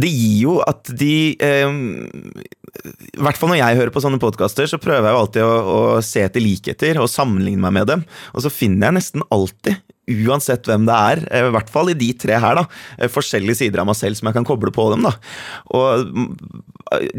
Det 0.03 0.11
gir 0.11 0.39
jo 0.41 0.57
at 0.65 0.91
de 1.01 1.15
eh, 1.37 1.71
I 1.71 3.23
hvert 3.23 3.39
fall 3.39 3.53
når 3.53 3.61
jeg 3.63 3.81
hører 3.81 3.95
på 3.95 4.03
sånne 4.05 4.21
podkaster, 4.23 4.69
så 4.71 4.81
prøver 4.83 5.09
jeg 5.09 5.17
jo 5.17 5.23
alltid 5.25 5.47
å, 5.47 5.55
å 5.77 5.81
se 6.05 6.27
etter 6.27 6.45
likheter 6.45 7.01
og 7.03 7.11
sammenligne 7.13 7.63
meg 7.63 7.79
med 7.81 7.91
dem. 7.95 8.05
Og 8.35 8.45
så 8.45 8.53
finner 8.53 8.91
jeg 8.91 9.01
nesten 9.01 9.27
alltid 9.31 9.81
uansett 10.27 10.67
hvem 10.69 10.87
det 10.89 10.97
er. 10.97 11.23
eh, 11.31 11.47
I 11.49 11.55
hvert 11.55 11.71
fall 11.73 11.93
i 11.93 11.99
de 11.99 12.11
tre 12.19 12.39
her, 12.43 12.59
da. 12.59 12.67
eh, 12.99 13.11
Forskjellige 13.11 13.61
sider 13.63 13.83
av 13.83 13.89
meg 13.91 13.99
selv 13.99 14.19
som 14.19 14.31
jeg 14.31 14.37
kan 14.39 14.47
koble 14.49 14.73
på 14.75 14.89
dem. 14.93 15.07
da. 15.07 15.15
Og 15.77 16.11
mm, 16.11 16.29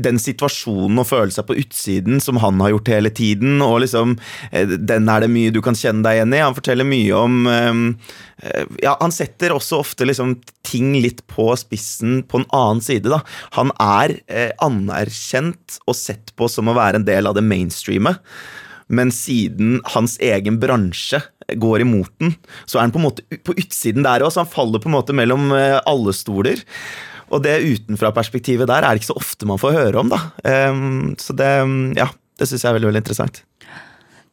den 0.04 0.20
situasjonen 0.20 1.00
og 1.00 1.08
føle 1.08 1.32
seg 1.32 1.48
på 1.48 1.56
utsiden 1.62 2.20
som 2.24 2.42
han 2.44 2.60
har 2.64 2.74
gjort 2.74 2.92
hele 2.92 3.12
tiden, 3.16 3.62
og 3.64 3.82
liksom 3.86 4.18
eh, 4.52 4.68
Den 4.68 5.10
er 5.10 5.24
det 5.24 5.32
mye 5.32 5.54
du 5.54 5.62
kan 5.64 5.78
kjenne 5.78 6.04
deg 6.06 6.20
igjen 6.20 6.36
i. 6.36 6.44
Han 6.44 6.58
forteller 6.58 6.88
mye 6.88 7.16
om 7.16 7.44
Ja, 8.82 8.96
han 8.98 9.14
setter 9.14 9.54
også 9.54 9.78
ofte 9.84 10.06
liksom 10.08 10.34
ting 10.66 10.96
litt 11.04 11.22
på 11.30 11.52
spissen 11.60 12.24
på 12.26 12.42
en 12.42 12.48
annen 12.50 12.82
side, 12.82 13.12
da. 13.12 13.22
Han 13.58 13.70
er 13.78 14.16
anerkjent 14.66 15.78
og 15.86 15.98
sett 15.98 16.34
på 16.36 16.50
som 16.50 16.72
å 16.72 16.76
være 16.78 17.02
en 17.02 17.06
del 17.06 17.30
av 17.30 17.38
det 17.38 17.46
mainstreamet. 17.46 18.18
Men 18.92 19.12
siden 19.16 19.80
hans 19.94 20.18
egen 20.20 20.58
bransje 20.60 21.22
går 21.60 21.86
imot 21.86 22.12
den, 22.24 22.36
så 22.66 22.80
er 22.80 22.88
han 22.88 22.94
på 22.96 23.02
en 23.02 23.08
måte 23.08 23.42
på 23.46 23.56
utsiden 23.58 24.06
der 24.08 24.26
òg. 24.26 24.36
Han 24.40 24.50
faller 24.50 24.84
på 24.84 24.92
en 24.92 24.98
måte 24.98 25.16
mellom 25.18 25.52
eh, 25.58 25.80
alle 25.90 26.16
stoler. 26.16 26.64
Og 27.32 27.44
det 27.46 27.62
utenfra-perspektivet 27.64 28.68
der 28.70 28.84
er 28.84 28.92
det 28.92 29.02
ikke 29.02 29.14
så 29.14 29.22
ofte 29.22 29.48
man 29.48 29.62
får 29.62 29.78
høre 29.78 30.02
om, 30.02 30.12
da. 30.12 30.20
Ehm, 30.48 31.14
så 31.22 31.36
det, 31.38 31.52
ja, 31.96 32.10
det 32.40 32.50
syns 32.50 32.66
jeg 32.66 32.72
er 32.72 32.76
veldig, 32.76 32.92
veldig 32.92 33.04
interessant. 33.06 33.44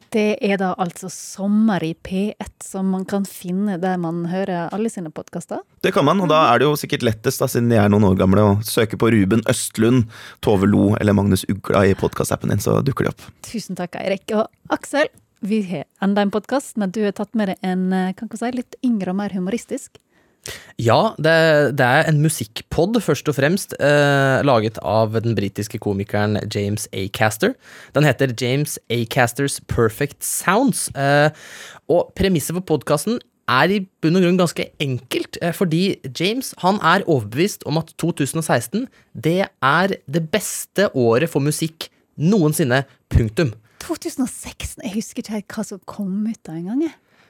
Det 0.09 0.39
er 0.41 0.57
da 0.57 0.71
altså 0.81 1.11
Sommer 1.13 1.85
i 1.85 1.91
P1 1.93 2.65
som 2.65 2.89
man 2.95 3.05
kan 3.09 3.27
finne 3.29 3.77
der 3.81 3.99
man 4.01 4.23
hører 4.31 4.71
alle 4.73 4.89
sine 4.93 5.13
podkaster. 5.13 5.61
Det 5.85 5.93
kan 5.93 6.07
man, 6.09 6.23
og 6.25 6.31
da 6.33 6.47
er 6.49 6.63
det 6.63 6.69
jo 6.69 6.79
sikkert 6.81 7.05
lettest, 7.05 7.43
da, 7.43 7.49
siden 7.51 7.69
de 7.69 7.77
er 7.77 7.93
noen 7.93 8.07
år 8.09 8.17
gamle, 8.21 8.41
å 8.45 8.57
søke 8.65 8.97
på 9.01 9.13
Ruben 9.13 9.45
Østlund, 9.53 10.09
Tove 10.45 10.69
Lo 10.71 10.95
eller 10.97 11.17
Magnus 11.17 11.45
Ugla 11.53 11.85
i 11.91 11.97
podkastappen 11.99 12.55
din, 12.55 12.65
så 12.65 12.79
dukker 12.85 13.05
de 13.05 13.13
opp. 13.13 13.27
Tusen 13.45 13.77
takk, 13.79 14.01
Eirik. 14.01 14.25
Og 14.33 14.49
Aksel, 14.73 15.13
vi 15.41 15.63
har 15.71 15.87
enda 16.05 16.25
en 16.25 16.35
podkast, 16.35 16.77
men 16.81 16.93
du 16.95 17.03
har 17.05 17.15
tatt 17.17 17.35
med 17.39 17.53
deg 17.53 17.65
en 17.67 17.89
eh, 17.93 18.13
kan 18.17 18.31
ikke 18.31 18.41
si, 18.41 18.53
litt 18.57 18.79
yngre 18.85 19.15
og 19.15 19.21
mer 19.21 19.35
humoristisk. 19.37 20.01
Ja, 20.81 21.15
det, 21.19 21.35
det 21.77 21.85
er 21.85 22.07
en 22.09 22.21
musikkpod, 22.23 22.97
først 23.05 23.29
og 23.29 23.37
fremst, 23.37 23.75
eh, 23.83 24.39
laget 24.47 24.79
av 24.81 25.17
den 25.25 25.37
britiske 25.37 25.81
komikeren 25.83 26.39
James 26.55 26.87
Acaster. 26.93 27.55
Den 27.97 28.07
heter 28.07 28.33
James 28.33 28.79
Acasters 28.89 29.59
Perfect 29.69 30.25
Sounds. 30.25 30.89
Eh, 30.95 31.29
og 31.91 32.15
premisset 32.19 32.57
for 32.57 32.65
podkasten 32.75 33.19
er 33.49 33.73
i 33.73 33.81
bunn 34.03 34.19
og 34.19 34.25
grunn 34.25 34.41
ganske 34.41 34.69
enkelt, 34.81 35.41
eh, 35.43 35.53
fordi 35.53 35.99
James 36.21 36.55
han 36.63 36.81
er 36.83 37.07
overbevist 37.07 37.67
om 37.67 37.81
at 37.81 37.95
2016 38.01 38.87
det 39.15 39.49
er 39.49 39.97
det 40.07 40.31
beste 40.31 40.91
året 40.95 41.33
for 41.33 41.45
musikk 41.45 41.91
noensinne. 42.17 42.85
Punktum. 43.09 43.55
2016? 43.85 44.83
Jeg 44.85 44.95
husker 44.97 45.23
ikke 45.23 45.37
helt 45.39 45.55
hva 45.55 45.67
som 45.67 45.83
kom 45.89 46.25
ut 46.27 46.41
da 46.47 46.57
engang. 46.59 46.89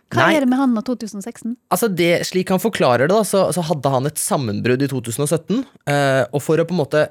Hva 0.08 0.24
Nei. 0.24 0.38
er 0.38 0.44
det 0.44 0.48
med 0.48 0.56
han 0.56 0.76
og 0.80 0.86
2016? 0.88 1.52
Altså 1.74 1.88
det, 1.92 2.22
Slik 2.24 2.48
han 2.48 2.62
forklarer 2.62 3.04
det, 3.04 3.12
da, 3.12 3.26
så, 3.28 3.42
så 3.52 3.64
hadde 3.68 3.90
han 3.92 4.08
et 4.08 4.20
sammenbrudd 4.20 4.80
i 4.84 4.88
2017. 4.88 5.58
eh, 5.92 6.22
og 6.32 6.40
for 6.40 6.60
å 6.60 6.64
på 6.64 6.72
en 6.72 6.80
måte 6.80 7.02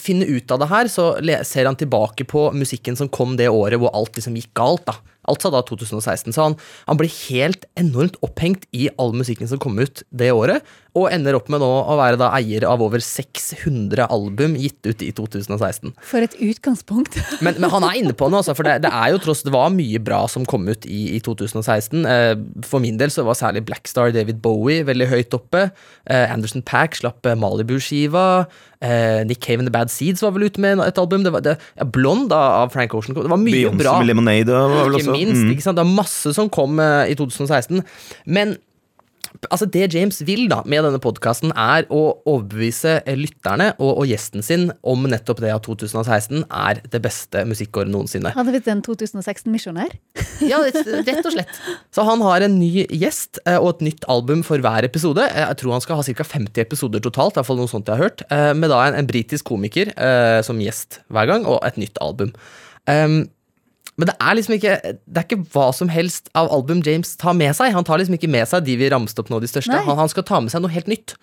finne 0.00 0.24
ut 0.24 0.54
av 0.54 0.62
det 0.62 0.70
her, 0.70 0.88
så 0.88 1.10
ser 1.44 1.68
han 1.68 1.76
tilbake 1.76 2.24
på 2.28 2.46
musikken 2.56 2.96
som 2.96 3.10
kom 3.12 3.36
det 3.36 3.50
året 3.52 3.76
hvor 3.82 3.92
alt 3.92 4.16
liksom 4.16 4.38
gikk 4.40 4.54
galt. 4.56 4.86
da. 4.88 4.96
Altså 5.28 5.52
da 5.52 5.60
2016. 5.60 6.32
Så 6.32 6.46
han, 6.46 6.56
han 6.88 6.96
ble 6.96 7.10
helt 7.28 7.68
enormt 7.76 8.16
opphengt 8.24 8.64
i 8.72 8.88
all 8.96 9.12
musikken 9.12 9.50
som 9.50 9.60
kom 9.60 9.76
ut 9.76 10.00
det 10.08 10.32
året, 10.32 10.64
og 10.98 11.12
ender 11.14 11.36
opp 11.38 11.48
med 11.52 11.62
nå 11.62 11.68
å 11.68 11.96
være 11.98 12.18
da 12.20 12.30
eier 12.36 12.66
av 12.68 12.82
over 12.84 13.02
600 13.02 14.08
album 14.10 14.56
gitt 14.58 14.80
ut 14.88 15.02
i 15.04 15.10
2016. 15.14 15.94
For 16.04 16.24
et 16.24 16.36
utgangspunkt. 16.42 17.18
Men, 17.44 17.56
men 17.60 17.70
han 17.70 17.84
er 17.86 17.98
inne 18.00 18.14
på 18.16 18.26
noe, 18.28 18.40
altså, 18.42 18.54
for 18.56 18.66
det, 18.66 18.80
det 18.82 18.90
er 18.92 19.12
jo 19.12 19.20
tross 19.22 19.44
det 19.46 19.52
var 19.54 19.70
mye 19.72 20.00
bra 20.02 20.24
som 20.30 20.44
kom 20.48 20.66
ut 20.68 20.86
i, 20.88 21.14
i 21.16 21.20
2016. 21.24 22.02
Eh, 22.08 22.32
for 22.66 22.82
min 22.82 22.98
del 23.00 23.12
så 23.14 23.24
var 23.26 23.38
særlig 23.38 23.62
Blackstar 23.68 24.12
David 24.14 24.40
Bowie 24.44 24.84
veldig 24.88 25.08
høyt 25.12 25.36
oppe. 25.36 25.68
Eh, 26.08 26.26
Anderson 26.32 26.64
Pack 26.66 26.98
slapp 26.98 27.26
eh, 27.28 27.38
Malibu-skiva. 27.38 28.46
Eh, 28.82 29.20
Nick 29.28 29.40
Cave 29.44 29.62
and 29.62 29.70
The 29.70 29.74
Bad 29.74 29.92
Seeds 29.92 30.22
var 30.24 30.34
vel 30.36 30.48
ute 30.48 30.62
med 30.62 30.82
et 30.84 31.00
album. 31.00 31.24
Det 31.26 31.34
var, 31.34 31.44
det, 31.46 31.56
ja, 31.78 31.88
Blond 31.88 32.30
da, 32.32 32.40
av 32.64 32.74
Frank 32.74 32.94
Ocean. 32.98 33.16
Det 33.16 33.30
var 33.30 33.40
mye 33.42 33.56
Beyonce 33.56 33.82
bra. 33.84 33.98
med 34.02 34.10
Lemonade 34.10 34.54
var 34.54 34.74
vel 34.74 34.98
også. 34.98 35.04
Ikke 35.06 35.18
minst. 35.18 35.42
mm. 35.44 35.52
ikke 35.54 35.66
sant? 35.68 35.78
Det 35.78 35.86
er 35.86 35.98
masse 35.98 36.34
som 36.36 36.50
kom 36.52 36.80
i 36.82 37.18
2016. 37.18 37.84
Men 38.26 38.58
altså 39.52 39.66
det 39.70 39.92
James 39.94 40.18
vil 40.26 40.46
da 40.50 40.62
med 40.66 40.82
denne 40.86 40.98
podkasten, 41.02 41.52
er 41.52 41.84
å 41.94 42.00
overbevise 42.28 42.96
lytterne 43.18 43.70
og, 43.76 44.00
og 44.00 44.08
gjesten 44.10 44.42
sin 44.42 44.68
om 44.82 45.04
nettopp 45.10 45.42
det 45.44 45.52
at 45.54 45.66
2016 45.68 46.42
er 46.48 46.80
det 46.90 47.00
beste 47.04 47.44
musikkåret 47.48 47.92
noensinne. 47.92 48.32
Hadde 48.34 48.54
blitt 48.54 48.70
en 48.72 48.82
2016-misjonær. 48.86 49.94
Ja, 50.48 50.60
rett 50.64 51.22
og 51.28 51.32
slett. 51.34 51.60
Så 51.94 52.04
han 52.08 52.22
har 52.24 52.46
en 52.46 52.58
ny 52.60 52.86
gjest 52.88 53.40
eh, 53.44 53.58
og 53.60 53.76
et 53.76 53.86
nytt 53.90 54.08
album 54.10 54.42
for 54.46 54.62
hver 54.64 54.86
episode. 54.88 55.24
Eh, 55.28 55.44
Jeg 55.44 55.60
tror 55.62 55.76
han 55.76 55.84
skal 55.84 56.00
ha 56.00 56.06
ca. 56.08 56.28
50 56.34 56.64
episoder 56.64 57.04
totalt, 57.04 57.36
i 57.36 57.40
hvert 57.40 57.50
fall 57.50 57.60
noe 57.60 57.70
sånt 57.70 57.88
jeg 57.90 57.98
har 57.98 58.08
hørt. 58.08 58.24
eh, 58.32 58.52
Med 58.58 58.72
da 58.72 58.80
en, 58.88 58.98
en 59.02 59.08
britisk 59.10 59.48
komiker 59.52 59.92
som 60.44 60.58
gjest 60.62 61.00
hver 61.12 61.28
gang, 61.30 61.44
og 61.48 61.60
et 61.66 61.76
nytt 61.80 61.98
album. 62.04 62.32
Um, 62.88 63.26
men 63.98 64.06
det 64.06 64.14
er 64.22 64.36
liksom 64.38 64.54
ikke 64.54 64.74
Det 64.94 65.18
er 65.18 65.24
ikke 65.26 65.40
hva 65.52 65.68
som 65.74 65.88
helst 65.90 66.28
av 66.38 66.48
album 66.54 66.80
James 66.86 67.16
tar 67.18 67.34
med 67.34 67.50
seg. 67.58 67.72
Han 67.74 67.84
tar 67.86 67.98
liksom 67.98 68.14
ikke 68.14 68.30
med 68.30 68.46
seg 68.46 68.62
de 68.64 68.76
vi 68.78 68.88
ramste 68.94 69.24
opp 69.24 69.32
nå, 69.32 69.40
de 69.42 69.50
største. 69.50 69.74
Han, 69.74 69.98
han 69.98 70.08
skal 70.12 70.26
ta 70.28 70.38
med 70.40 70.54
seg 70.54 70.62
noe 70.62 70.70
helt 70.70 70.86
nytt. 70.90 71.16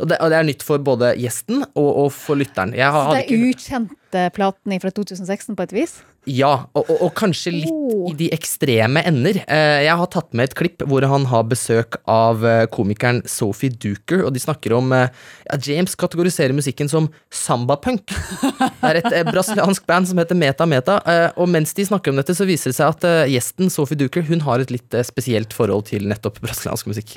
Og 0.00 0.08
det, 0.08 0.16
og 0.22 0.30
det 0.32 0.38
er 0.38 0.46
nytt 0.48 0.62
for 0.64 0.78
både 0.80 1.10
gjesten 1.20 1.64
og, 1.74 1.88
og 2.04 2.08
for 2.14 2.38
lytteren. 2.40 2.72
Jeg 2.78 2.88
har, 2.94 3.10
Så 3.10 3.16
det 3.18 3.24
er 3.24 3.34
ikke- 3.34 3.50
ukjente 3.50 4.22
platene 4.38 4.78
fra 4.80 4.94
2016 4.94 5.58
på 5.58 5.66
et 5.66 5.74
vis. 5.76 5.98
Ja, 6.28 6.66
og, 6.76 6.84
og, 6.90 6.98
og 7.06 7.12
kanskje 7.16 7.52
litt 7.54 7.70
Oh. 7.90 8.04
i 8.10 8.12
de 8.14 8.26
ekstreme 8.32 9.00
ender. 9.08 9.40
Eh, 9.50 9.80
Jeg 9.86 9.96
har 9.98 10.06
tatt 10.12 10.34
med 10.36 10.44
et 10.50 10.54
klipp 10.54 10.82
hvor 10.86 11.02
han 11.08 11.24
har 11.26 11.42
besøk 11.48 11.96
av 12.08 12.44
eh, 12.46 12.66
komikeren 12.70 13.22
Sophie 13.26 13.72
Duker, 13.72 14.22
og 14.28 14.34
de 14.36 14.42
snakker 14.42 14.74
om 14.76 14.92
eh, 14.94 15.08
ja, 15.48 15.56
James 15.66 15.96
kategoriserer 15.98 16.54
musikken 16.54 16.88
som 16.92 17.08
sambapunk. 17.34 18.04
Det 18.12 18.92
er 18.92 19.00
et 19.00 19.26
brasiliansk 19.32 19.86
band 19.90 20.06
som 20.12 20.20
heter 20.22 20.38
Meta 20.38 20.68
Meta, 20.70 21.00
og 21.40 21.50
mens 21.50 21.74
de 21.74 21.84
snakker 21.88 22.12
om 22.14 22.20
dette, 22.20 22.36
så 22.36 22.46
viser 22.48 22.70
det 22.70 22.78
seg 22.78 22.94
at 22.94 23.08
gjesten 23.32 23.72
Sophie 23.72 23.98
Duker 23.98 24.22
hun 24.30 24.44
har 24.46 24.62
et 24.62 24.70
litt 24.70 24.94
spesielt 25.08 25.52
forhold 25.56 25.88
til 25.90 26.06
nettopp 26.10 26.38
brasiliansk 26.44 26.86
musikk. 26.92 27.16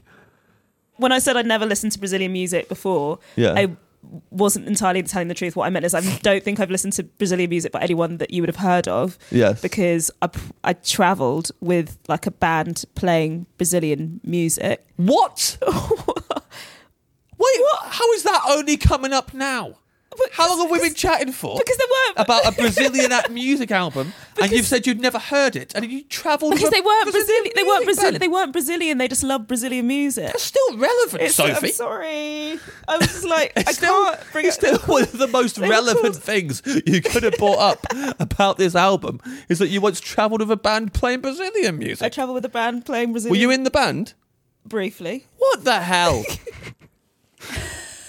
when 0.98 1.12
I 1.12 1.20
said 1.20 1.36
I'd 1.36 1.48
never 1.48 1.66
listened 1.66 1.92
to 1.94 2.00
Brazilian 2.00 2.32
music 2.32 2.68
before, 2.70 3.18
Yeah. 3.36 3.54
I 3.60 3.68
wasn't 4.30 4.68
entirely 4.68 5.04
telling 5.04 5.28
the 5.28 5.34
truth. 5.34 5.56
What 5.56 5.66
I 5.66 5.70
meant 5.70 5.86
is 5.86 5.94
I 5.94 6.02
don't 6.20 6.44
think 6.44 6.60
I've 6.60 6.72
listened 6.72 6.94
to 6.94 7.04
Brazilian 7.04 7.50
music 7.50 7.72
by 7.72 7.82
anyone 7.82 8.18
that 8.18 8.32
you 8.32 8.42
would 8.42 8.50
have 8.50 8.58
heard 8.58 8.88
of. 8.88 9.18
Yes. 9.32 9.62
Because 9.62 10.12
I, 10.22 10.30
I 10.64 10.74
travelled 10.74 11.52
with 11.60 11.98
like 12.08 12.28
a 12.28 12.32
band 12.32 12.86
playing 12.96 13.48
Brazilian 13.58 14.20
music. 14.24 14.86
What? 14.98 15.58
Wait, 17.38 17.62
how 17.82 18.12
is 18.14 18.24
that 18.24 18.42
only 18.50 18.78
coming 18.78 19.14
up 19.14 19.34
now? 19.34 19.76
How 20.32 20.50
long 20.50 20.62
have 20.62 20.72
we 20.72 20.80
been 20.80 20.94
chatting 20.96 21.32
for? 21.32 21.58
Because 21.58 21.78
there 21.78 21.88
weren't 21.88 22.20
about 22.20 22.46
a 22.48 22.52
Brazilian 22.62 23.12
music 23.32 23.72
album, 23.72 24.14
and 24.42 24.52
you've 24.52 24.66
said 24.66 24.86
you'd 24.88 25.00
never 25.00 25.20
heard 25.20 25.56
it, 25.56 25.74
and 25.76 25.86
you 25.92 26.04
travelled 26.04 26.54
because 26.56 26.70
they 26.72 26.82
weren't 26.82 27.12
Brazilian. 27.12 27.54
They 27.56 27.64
weren't 27.64 27.86
Brazilian. 27.86 28.20
They 28.20 28.28
weren't 28.28 28.52
Brazilian. 28.52 28.98
They 28.98 29.08
just 29.08 29.24
love 29.24 29.48
Brazilian 29.48 29.88
music. 29.88 30.26
That's 30.28 30.44
still 30.44 30.78
relevant, 30.78 31.22
It's- 31.24 31.36
Sophie. 31.36 31.68
I'm 31.68 31.74
sorry. 31.74 32.60
I 32.88 32.98
was 32.98 33.08
just 33.08 33.26
like, 33.26 33.54
I 33.58 33.72
still, 33.72 34.06
can't 34.06 34.32
bring 34.32 34.46
it's 34.46 34.58
it. 34.58 34.76
still 34.76 34.78
one 34.94 35.04
of 35.04 35.18
the 35.18 35.28
most 35.28 35.58
relevant 35.58 36.16
things 36.16 36.62
you 36.86 37.02
could 37.02 37.24
have 37.24 37.38
brought 37.38 37.60
up 37.60 37.86
about 38.20 38.58
this 38.58 38.76
album 38.76 39.20
is 39.50 39.60
that 39.60 39.68
you 39.70 39.82
once 39.82 40.00
travelled 40.00 40.42
with 40.42 40.52
a 40.52 40.58
band 40.58 40.94
playing 40.94 41.22
Brazilian 41.22 41.78
music. 41.78 42.06
I 42.06 42.10
travelled 42.10 42.36
with 42.36 42.46
a 42.46 42.50
band 42.50 42.86
playing 42.86 43.12
Brazilian. 43.12 43.34
Music. 43.34 43.48
Were 43.48 43.52
you 43.52 43.54
in 43.56 43.64
the 43.64 43.72
band? 43.72 44.14
briefly? 44.66 45.26
What 45.38 45.66
the 45.66 45.82
hell? 45.82 46.24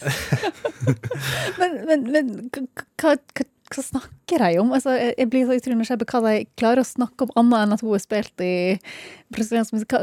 Men, 1.61 1.77
men, 1.87 2.03
men 2.13 2.31
hva, 2.53 2.65
hva, 3.01 3.45
hva, 3.73 3.83
snakker 3.83 4.43
de 4.43 4.59
om? 4.61 4.73
Altså, 4.77 4.93
jeg, 4.99 5.29
blir 5.33 5.47
så 5.49 5.57
utrolig 5.57 5.79
nysgjerrig 5.79 6.05
på 6.05 6.19
hva 6.19 6.21
de 6.27 6.35
klarer 6.61 6.83
å 6.83 6.89
snakke 6.89 7.25
om, 7.25 7.33
annet 7.41 7.63
enn 7.63 7.77
at 7.77 7.85
hun 7.85 7.93
har 7.95 8.03
spilt 8.03 8.45
i 8.45 8.77
brasiliansk 9.33 9.95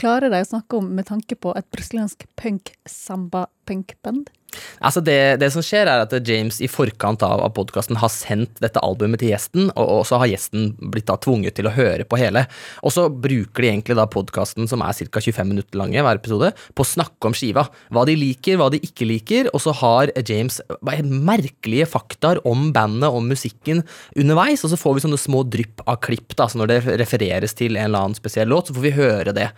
klarer 0.00 0.32
de 0.32 0.40
å 0.42 0.48
snakke 0.48 0.80
om 0.80 0.88
med 0.96 1.06
tanke 1.10 1.36
på 1.38 1.52
et 1.58 1.68
brasiliansk 1.74 2.26
punk-samba-punk-band? 2.40 4.32
Altså 4.84 5.02
det, 5.04 5.38
det 5.42 5.50
som 5.54 5.64
skjer 5.64 5.88
er 5.90 6.04
at 6.04 6.14
James 6.28 6.60
i 6.64 6.68
forkant 6.70 7.22
av, 7.26 7.42
av 7.44 7.52
podkasten 7.56 7.98
har 8.00 8.12
sendt 8.12 8.60
dette 8.62 8.82
albumet 8.84 9.22
til 9.22 9.32
gjesten, 9.32 9.70
og, 9.74 9.86
og 9.98 10.02
så 10.08 10.20
har 10.22 10.30
gjesten 10.32 10.72
blitt 10.78 11.08
da 11.10 11.16
tvunget 11.20 11.56
til 11.58 11.68
å 11.68 11.74
høre 11.74 12.06
på 12.08 12.18
hele. 12.20 12.44
Og 12.84 12.94
så 12.94 13.06
bruker 13.08 13.64
de 13.64 13.70
egentlig 13.70 13.98
da 13.98 14.06
podkasten, 14.10 14.68
som 14.70 14.84
er 14.84 14.96
ca. 15.04 15.22
25 15.24 15.50
minutter 15.50 15.80
lange 15.80 16.04
hver 16.04 16.20
episode, 16.20 16.52
på 16.74 16.84
å 16.84 16.90
snakke 16.94 17.30
om 17.30 17.36
skiva. 17.36 17.66
Hva 17.94 18.04
de 18.08 18.16
liker, 18.18 18.58
hva 18.60 18.70
de 18.72 18.82
ikke 18.84 19.08
liker, 19.08 19.50
og 19.54 19.62
så 19.64 19.74
har 19.80 20.12
James 20.24 20.60
merkelige 20.84 21.88
faktaer 21.90 22.42
om 22.48 22.70
bandet, 22.74 23.10
om 23.10 23.26
musikken 23.30 23.82
underveis, 24.18 24.64
og 24.64 24.72
så 24.72 24.80
får 24.80 24.98
vi 24.98 25.06
sånne 25.06 25.20
små 25.20 25.44
drypp 25.48 25.84
av 25.88 26.00
klipp, 26.04 26.36
da, 26.38 26.48
så 26.48 26.60
når 26.60 26.72
det 26.72 26.80
refereres 27.02 27.56
til 27.56 27.78
en 27.78 27.88
eller 27.88 28.08
annen 28.08 28.18
spesiell 28.18 28.50
låt, 28.50 28.68
så 28.70 28.76
får 28.76 28.88
vi 28.88 28.96
høre 28.98 29.36
det. 29.36 29.50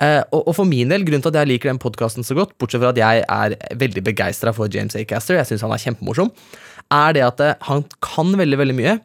Eh, 0.00 0.22
og, 0.32 0.46
og 0.48 0.56
for 0.56 0.68
min 0.68 0.90
del, 0.92 1.04
grunnen 1.04 1.24
til 1.24 1.32
at 1.34 1.42
jeg 1.42 1.50
liker 1.52 1.72
den 1.72 1.82
podkasten 1.82 2.26
så 2.26 2.36
godt, 2.38 2.56
bortsett 2.60 2.82
fra 2.82 2.94
at 2.94 3.00
jeg 3.00 3.24
er 3.26 3.56
veldig 3.80 4.04
begeistra 4.06 4.54
for 4.56 4.72
James 4.72 4.96
Acaster, 4.96 5.36
jeg 5.36 5.50
syns 5.50 5.64
han 5.66 5.74
er 5.76 5.82
kjempemorsom, 5.82 6.32
er 6.96 7.16
det 7.16 7.24
at 7.26 7.44
eh, 7.44 7.56
han 7.68 7.84
kan 8.04 8.32
veldig, 8.40 8.60
veldig 8.62 8.76
mye, 8.78 8.98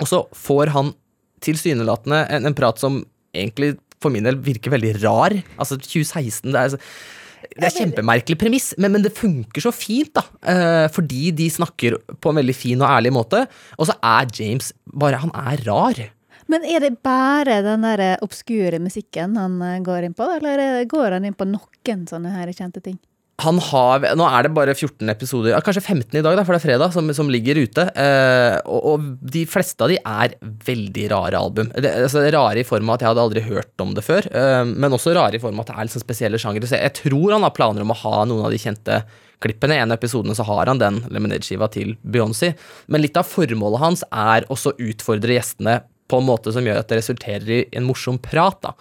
og 0.00 0.08
så 0.08 0.24
får 0.32 0.72
han 0.72 0.94
tilsynelatende 1.44 2.22
en, 2.32 2.46
en 2.48 2.56
prat 2.56 2.80
som 2.80 3.02
egentlig 3.34 3.74
for 4.02 4.14
min 4.14 4.26
del 4.26 4.38
virker 4.42 4.72
veldig 4.74 4.96
rar. 5.02 5.34
Altså 5.60 5.78
2016, 5.78 6.48
det 6.54 6.62
er, 6.62 6.76
det 7.52 7.68
er 7.68 7.76
kjempemerkelig 7.76 8.38
premiss, 8.40 8.72
men, 8.80 8.94
men 8.94 9.04
det 9.04 9.14
funker 9.14 9.64
så 9.64 9.72
fint, 9.74 10.14
da. 10.16 10.24
Eh, 10.48 10.86
fordi 10.94 11.30
de 11.36 11.50
snakker 11.52 11.98
på 12.22 12.32
en 12.32 12.40
veldig 12.40 12.56
fin 12.56 12.82
og 12.82 12.88
ærlig 12.88 13.14
måte. 13.14 13.44
Og 13.78 13.90
så 13.90 13.98
er 14.00 14.30
James 14.38 14.72
bare 14.88 15.20
Han 15.22 15.34
er 15.38 15.62
rar. 15.68 16.02
Men 16.50 16.66
er 16.66 16.82
det 16.82 16.96
bare 17.04 17.60
den 17.64 17.86
der 17.86 18.02
obskure 18.24 18.80
musikken 18.82 19.38
han 19.40 19.60
eh, 19.62 19.80
går 19.84 20.08
inn 20.08 20.18
på, 20.18 20.26
eller 20.38 20.62
er 20.62 20.90
går 20.90 21.18
han 21.18 21.28
inn 21.28 21.38
på 21.38 21.48
noen 21.48 22.06
sånne 22.08 22.34
her 22.34 22.52
kjente 22.56 22.82
ting? 22.82 22.98
Han 23.42 23.58
har, 23.58 24.04
Nå 24.18 24.26
er 24.28 24.46
det 24.46 24.52
bare 24.54 24.74
14 24.74 25.08
episoder, 25.10 25.56
kanskje 25.64 25.82
15 25.82 26.18
i 26.18 26.22
dag, 26.22 26.36
da, 26.36 26.44
for 26.44 26.54
det 26.54 26.60
er 26.60 26.66
fredag, 26.66 26.92
som, 26.94 27.08
som 27.16 27.30
ligger 27.32 27.58
ute. 27.64 27.86
Eh, 27.98 28.58
og, 28.68 28.84
og 28.92 29.08
de 29.34 29.44
fleste 29.50 29.82
av 29.82 29.90
de 29.90 29.98
er 29.98 30.36
veldig 30.68 31.08
rare 31.10 31.40
album. 31.40 31.72
Det, 31.72 31.90
altså, 32.04 32.22
rare 32.34 32.62
i 32.62 32.66
form 32.68 32.90
av 32.90 32.98
at 32.98 33.04
jeg 33.04 33.12
hadde 33.12 33.24
aldri 33.26 33.44
hørt 33.48 33.84
om 33.84 33.96
det 33.96 34.04
før, 34.06 34.28
eh, 34.28 34.62
men 34.68 34.94
også 34.94 35.16
rare 35.16 35.38
i 35.38 35.42
form 35.42 35.58
av 35.58 35.66
at 35.66 35.72
det 35.72 35.78
er 35.78 35.90
liksom 35.90 36.04
spesielle 36.04 36.40
sjangere. 36.42 36.70
Så 36.70 36.78
jeg 36.78 36.96
tror 37.00 37.34
han 37.34 37.46
har 37.46 37.56
planer 37.56 37.86
om 37.86 37.94
å 37.94 38.00
ha 38.04 38.22
noen 38.28 38.46
av 38.46 38.54
de 38.54 38.60
kjente 38.62 39.00
klippene. 39.42 39.74
I 39.74 39.82
en 39.82 39.94
av 39.94 39.98
episodene 39.98 40.36
så 40.38 40.46
har 40.46 40.70
han 40.70 40.82
den 40.82 41.00
Lemonade-skiva 41.10 41.66
til 41.72 41.96
Beyoncé. 42.04 42.52
Men 42.86 43.02
litt 43.02 43.18
av 43.18 43.26
formålet 43.26 43.82
hans 43.82 44.04
er 44.12 44.46
også 44.52 44.74
å 44.74 44.90
utfordre 44.92 45.34
gjestene 45.40 45.80
på 46.12 46.20
en 46.20 46.28
måte 46.28 46.52
som 46.54 46.66
gjør 46.66 46.82
at 46.82 46.92
det 46.92 47.00
resulterer 47.00 47.56
i 47.56 47.62
en 47.80 47.88
morsom 47.88 48.20
prat. 48.22 48.60
da. 48.62 48.76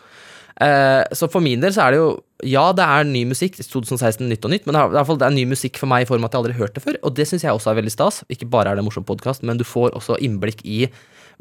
Eh, 0.62 1.04
så 1.18 1.30
for 1.32 1.42
min 1.42 1.64
del 1.64 1.74
så 1.74 1.88
er 1.88 1.96
det 1.96 2.04
jo 2.04 2.12
Ja, 2.42 2.72
det 2.74 2.82
er 2.82 3.06
ny 3.06 3.22
musikk. 3.30 3.60
2016 3.62 4.26
nytt 4.26 4.46
og 4.46 4.50
nytt, 4.50 4.64
men 4.66 4.74
det 4.74 4.80
er, 4.82 4.90
i 4.90 4.96
hvert 4.96 5.06
fall, 5.06 5.20
det 5.22 5.28
er 5.28 5.36
ny 5.36 5.44
musikk 5.46 5.78
for 5.78 5.86
meg 5.86 6.04
i 6.04 6.08
form 6.10 6.24
av 6.26 6.32
at 6.32 6.34
jeg 6.34 6.42
aldri 6.42 6.54
har 6.56 6.64
hørt 6.64 6.74
det 6.74 6.82
før. 6.82 6.96
Og 7.06 7.14
det 7.14 7.28
syns 7.30 7.46
jeg 7.46 7.54
også 7.54 7.70
er 7.70 7.78
veldig 7.78 7.94
stas. 7.94 8.24
Ikke 8.34 8.50
bare 8.50 8.72
er 8.72 8.80
det 8.80 8.82
en 8.82 8.88
morsom 8.88 9.06
podkast, 9.06 9.46
men 9.46 9.60
du 9.60 9.64
får 9.64 9.94
også 9.94 10.18
innblikk 10.26 10.64
i 10.66 10.88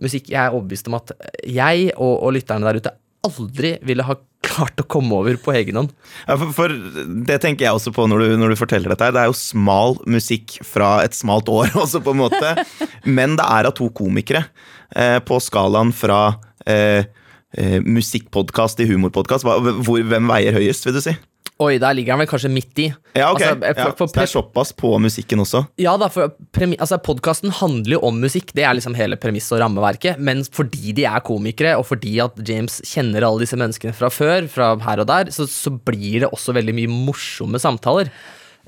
musikk 0.00 0.28
jeg 0.32 0.40
er 0.40 0.52
overbevist 0.52 0.90
om 0.90 0.98
at 0.98 1.12
jeg 1.48 1.90
og, 1.96 2.14
og 2.20 2.34
lytterne 2.36 2.68
der 2.68 2.80
ute 2.80 2.92
aldri 3.26 3.76
ville 3.86 4.04
ha 4.06 4.16
klart 4.44 4.80
å 4.80 4.86
komme 4.88 5.18
over 5.18 5.36
på 5.40 5.52
egen 5.58 5.76
hånd. 5.76 5.92
Ja, 6.24 6.36
for, 6.40 6.52
for 6.56 6.74
det 7.28 7.40
tenker 7.44 7.66
jeg 7.66 7.76
også 7.76 7.92
på 7.94 8.06
når 8.08 8.24
du, 8.24 8.34
når 8.40 8.54
du 8.54 8.60
forteller 8.60 8.94
dette. 8.94 9.10
Det 9.14 9.22
er 9.22 9.30
jo 9.30 9.36
smal 9.36 9.98
musikk 10.08 10.56
fra 10.66 10.98
et 11.04 11.16
smalt 11.16 11.50
år, 11.52 11.72
også 11.84 12.02
på 12.04 12.14
en 12.14 12.22
måte. 12.22 12.54
Men 13.04 13.36
det 13.40 13.46
er 13.46 13.68
av 13.68 13.76
to 13.78 13.90
komikere. 13.96 14.46
Eh, 14.96 15.18
på 15.22 15.38
skalaen 15.44 15.92
fra 15.94 16.22
eh, 16.66 17.04
eh, 17.54 17.78
musikkpodkast 17.84 18.80
til 18.80 18.94
humorpodkast. 18.94 19.46
Hvem 19.46 20.32
veier 20.32 20.56
høyest, 20.56 20.88
vil 20.88 20.96
du 20.96 21.04
si? 21.04 21.14
Oi, 21.60 21.74
der 21.82 21.92
ligger 21.92 22.14
han 22.16 22.22
vel 22.22 22.28
kanskje 22.30 22.48
midt 22.52 22.78
i. 22.80 22.86
Ja, 23.18 23.26
ok. 23.34 23.42
Altså, 23.42 23.52
for, 23.60 23.66
ja, 23.68 23.90
for, 23.98 24.08
så 24.08 24.16
det 24.16 24.22
er 24.22 24.30
såpass 24.32 24.70
på 24.80 24.90
musikken 25.04 25.42
også. 25.44 25.60
Ja 25.82 25.92
da, 26.00 26.08
for 26.08 26.32
altså, 26.56 26.96
podkasten 27.04 27.52
handler 27.58 27.98
jo 27.98 28.00
om 28.08 28.16
musikk, 28.22 28.54
det 28.56 28.64
er 28.64 28.78
liksom 28.78 28.96
hele 28.96 29.18
premisset 29.20 29.58
og 29.58 29.62
rammeverket. 29.66 30.18
Men 30.24 30.40
fordi 30.48 30.94
de 30.96 31.04
er 31.10 31.20
komikere, 31.26 31.76
og 31.76 31.84
fordi 31.90 32.14
at 32.24 32.40
James 32.48 32.80
kjenner 32.88 33.26
alle 33.28 33.44
disse 33.44 33.58
menneskene 33.60 33.92
fra 33.92 34.08
før, 34.08 34.48
fra 34.48 34.72
her 34.88 35.04
og 35.04 35.10
der, 35.12 35.30
så, 35.36 35.44
så 35.50 35.70
blir 35.76 36.22
det 36.24 36.32
også 36.32 36.56
veldig 36.56 36.74
mye 36.80 36.88
morsomme 37.10 37.60
samtaler. 37.60 38.08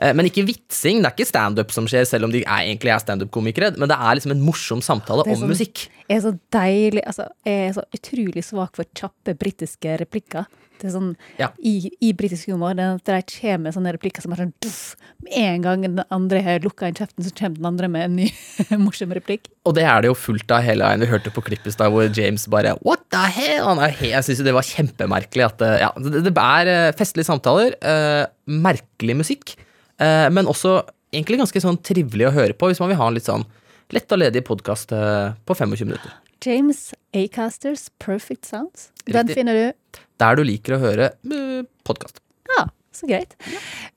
Eh, 0.00 0.12
Men 0.16 0.28
ikke 0.28 0.44
vitsing, 0.48 1.00
det 1.00 1.08
er 1.10 1.16
ikke 1.16 1.28
standup 1.32 1.72
som 1.72 1.88
skjer, 1.88 2.04
selv 2.08 2.24
om 2.28 2.32
de 2.32 2.40
er, 2.44 2.66
egentlig 2.68 2.92
er 2.92 3.00
standup-komikere. 3.02 3.72
Men 3.80 3.88
det 3.88 3.96
er 3.96 4.16
liksom 4.20 4.32
en 4.36 4.44
morsom 4.44 4.80
samtale 4.84 5.24
Det 5.24 5.32
er 5.32 5.36
om 5.40 5.46
sånn- 5.46 5.52
musikk. 5.56 5.86
er 6.08 6.20
så 6.24 6.32
deilig 6.52 7.04
altså, 7.06 7.28
Jeg 7.48 7.68
er 7.70 7.72
så 7.76 7.84
utrolig 7.96 8.44
svak 8.44 8.76
for 8.76 8.84
kjappe 8.96 9.34
britiske 9.38 9.96
replikker. 10.00 10.44
Det 10.82 10.88
er 10.90 10.94
sånn, 10.96 11.12
Ja. 11.38 11.48
I, 11.62 11.90
i 12.02 12.10
britisk 12.18 12.50
humor 12.50 12.74
det 12.78 12.84
at 12.98 13.06
de 13.06 13.18
kommer 13.38 13.74
sånne 13.74 13.92
replikker 13.94 14.24
som 14.24 14.34
er 14.34 14.42
sånn 14.42 14.52
duff, 14.62 14.96
Med 15.22 15.36
en 15.38 15.62
gang 15.62 15.82
den 15.86 16.00
andre 16.10 16.40
har 16.42 16.62
lukka 16.64 16.88
inn 16.90 16.96
kjeften, 16.98 17.22
så 17.22 17.30
kommer 17.38 17.60
den 17.60 17.68
andre 17.70 17.88
med 17.92 18.04
en 18.08 18.16
ny 18.18 18.26
morsom 18.84 19.12
replikk. 19.14 19.46
Og 19.64 19.76
det 19.78 19.84
er 19.86 20.02
det 20.02 20.10
jo 20.10 20.16
fullt 20.18 20.50
av 20.50 20.64
hele 20.66 20.82
veien. 20.84 21.04
Vi 21.04 21.10
hørte 21.12 21.30
på 21.34 21.44
klippet 21.46 21.78
da 21.78 21.86
hvor 21.92 22.08
James 22.10 22.48
bare 22.50 22.74
What 22.82 23.04
the 23.14 23.22
hell? 23.30 23.78
Er 23.78 23.94
jeg 24.02 24.26
syns 24.26 24.42
jo 24.42 24.48
det 24.48 24.56
var 24.56 24.66
kjempemerkelig 24.66 25.46
at 25.46 25.62
eh, 25.62 25.76
Ja, 25.84 25.92
det, 26.02 26.24
det 26.26 26.34
er 26.34 26.72
eh, 26.72 26.92
festlige 26.98 27.30
samtaler, 27.30 27.76
eh, 27.78 28.24
merkelig 28.50 29.16
musikk, 29.22 29.54
eh, 30.02 30.26
men 30.34 30.50
også 30.50 30.80
egentlig 31.14 31.38
ganske 31.42 31.62
sånn 31.62 31.78
trivelig 31.84 32.26
å 32.30 32.34
høre 32.34 32.56
på 32.58 32.70
hvis 32.70 32.80
man 32.82 32.90
vil 32.90 32.98
ha 32.98 33.06
en 33.10 33.16
litt 33.18 33.28
sånn 33.28 33.46
lett 33.92 34.10
og 34.14 34.22
ledig 34.22 34.42
podkast 34.48 34.92
eh, 34.96 35.34
på 35.46 35.54
25 35.54 35.86
minutter. 35.86 36.18
James 36.42 36.88
Acasters 37.14 37.84
Perfect 38.02 38.48
Sounds. 38.48 38.88
Den 39.06 39.28
finner 39.30 39.54
du 39.54 40.00
Der 40.22 40.38
du 40.38 40.44
liker 40.46 40.76
å 40.76 40.82
høre 40.82 41.12
uh, 41.26 41.62
podkast. 41.86 42.20
Ja, 42.46 42.66
så 42.94 43.08
greit. 43.10 43.34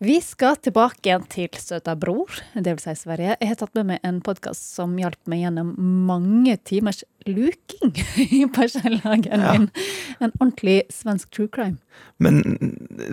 Vi 0.02 0.18
skal 0.26 0.58
tilbake 0.58 1.06
igjen 1.06 1.28
til 1.30 1.60
Søta 1.62 1.94
bror, 2.00 2.34
vil 2.56 2.80
si 2.82 2.96
Sverige. 2.98 3.36
Jeg 3.38 3.52
har 3.52 3.60
tatt 3.60 3.76
med 3.78 3.92
meg 3.92 4.08
en 4.08 4.22
podkast 4.26 4.74
som 4.74 4.96
hjalp 4.98 5.20
meg 5.30 5.44
gjennom 5.44 5.76
mange 6.10 6.58
timers 6.66 7.04
luking 7.28 8.50
på 8.56 8.68
skjellageren 8.72 9.42
Ja. 9.42 9.52
min. 9.58 9.70
En 10.20 10.32
ordentlig 10.40 10.82
svensk 10.94 11.30
true 11.36 11.48
crime. 11.52 11.78
Men 12.20 12.40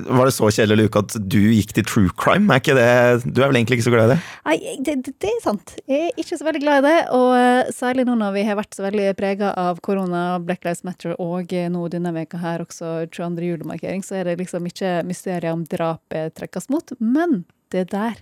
var 0.06 0.26
det 0.28 0.34
så 0.34 0.48
kjedelig, 0.52 0.84
Luke, 0.84 0.98
at 1.02 1.14
du 1.30 1.38
gikk 1.38 1.72
til 1.76 1.84
true 1.86 2.10
crime? 2.18 2.50
Er 2.52 2.60
ikke 2.62 2.74
det, 2.78 2.88
du 3.34 3.40
er 3.42 3.50
vel 3.50 3.58
egentlig 3.60 3.78
ikke 3.78 3.86
så 3.88 3.94
glad 3.94 4.10
i 4.10 4.14
det? 4.14 4.18
Nei, 4.46 4.56
det, 4.86 4.96
det, 5.06 5.14
det 5.22 5.30
er 5.32 5.40
sant. 5.44 5.74
Jeg 5.90 6.10
er 6.10 6.18
ikke 6.22 6.38
så 6.38 6.46
veldig 6.48 6.62
glad 6.64 6.82
i 6.82 6.86
det. 6.88 6.96
Og 7.18 7.30
eh, 7.38 7.70
særlig 7.74 8.06
nå 8.08 8.16
når 8.20 8.34
vi 8.36 8.44
har 8.48 8.58
vært 8.60 8.74
så 8.78 8.86
veldig 8.86 9.08
prega 9.18 9.52
av 9.58 9.80
korona, 9.86 10.24
Black 10.42 10.66
Lives 10.66 10.84
Matter 10.86 11.14
og 11.18 11.54
eh, 11.56 11.70
nå 11.72 11.86
denne 11.92 12.14
veka 12.16 12.42
her 12.42 12.62
også 12.66 13.06
22. 13.12 13.48
julemarkering, 13.52 14.02
så 14.06 14.20
er 14.20 14.30
det 14.32 14.38
liksom 14.42 14.66
ikke 14.70 14.98
mysteriet 15.08 15.52
om 15.54 15.64
drapet 15.70 16.34
trekkes 16.38 16.68
mot. 16.74 16.94
Men 17.00 17.44
det 17.74 17.88
der 17.94 18.18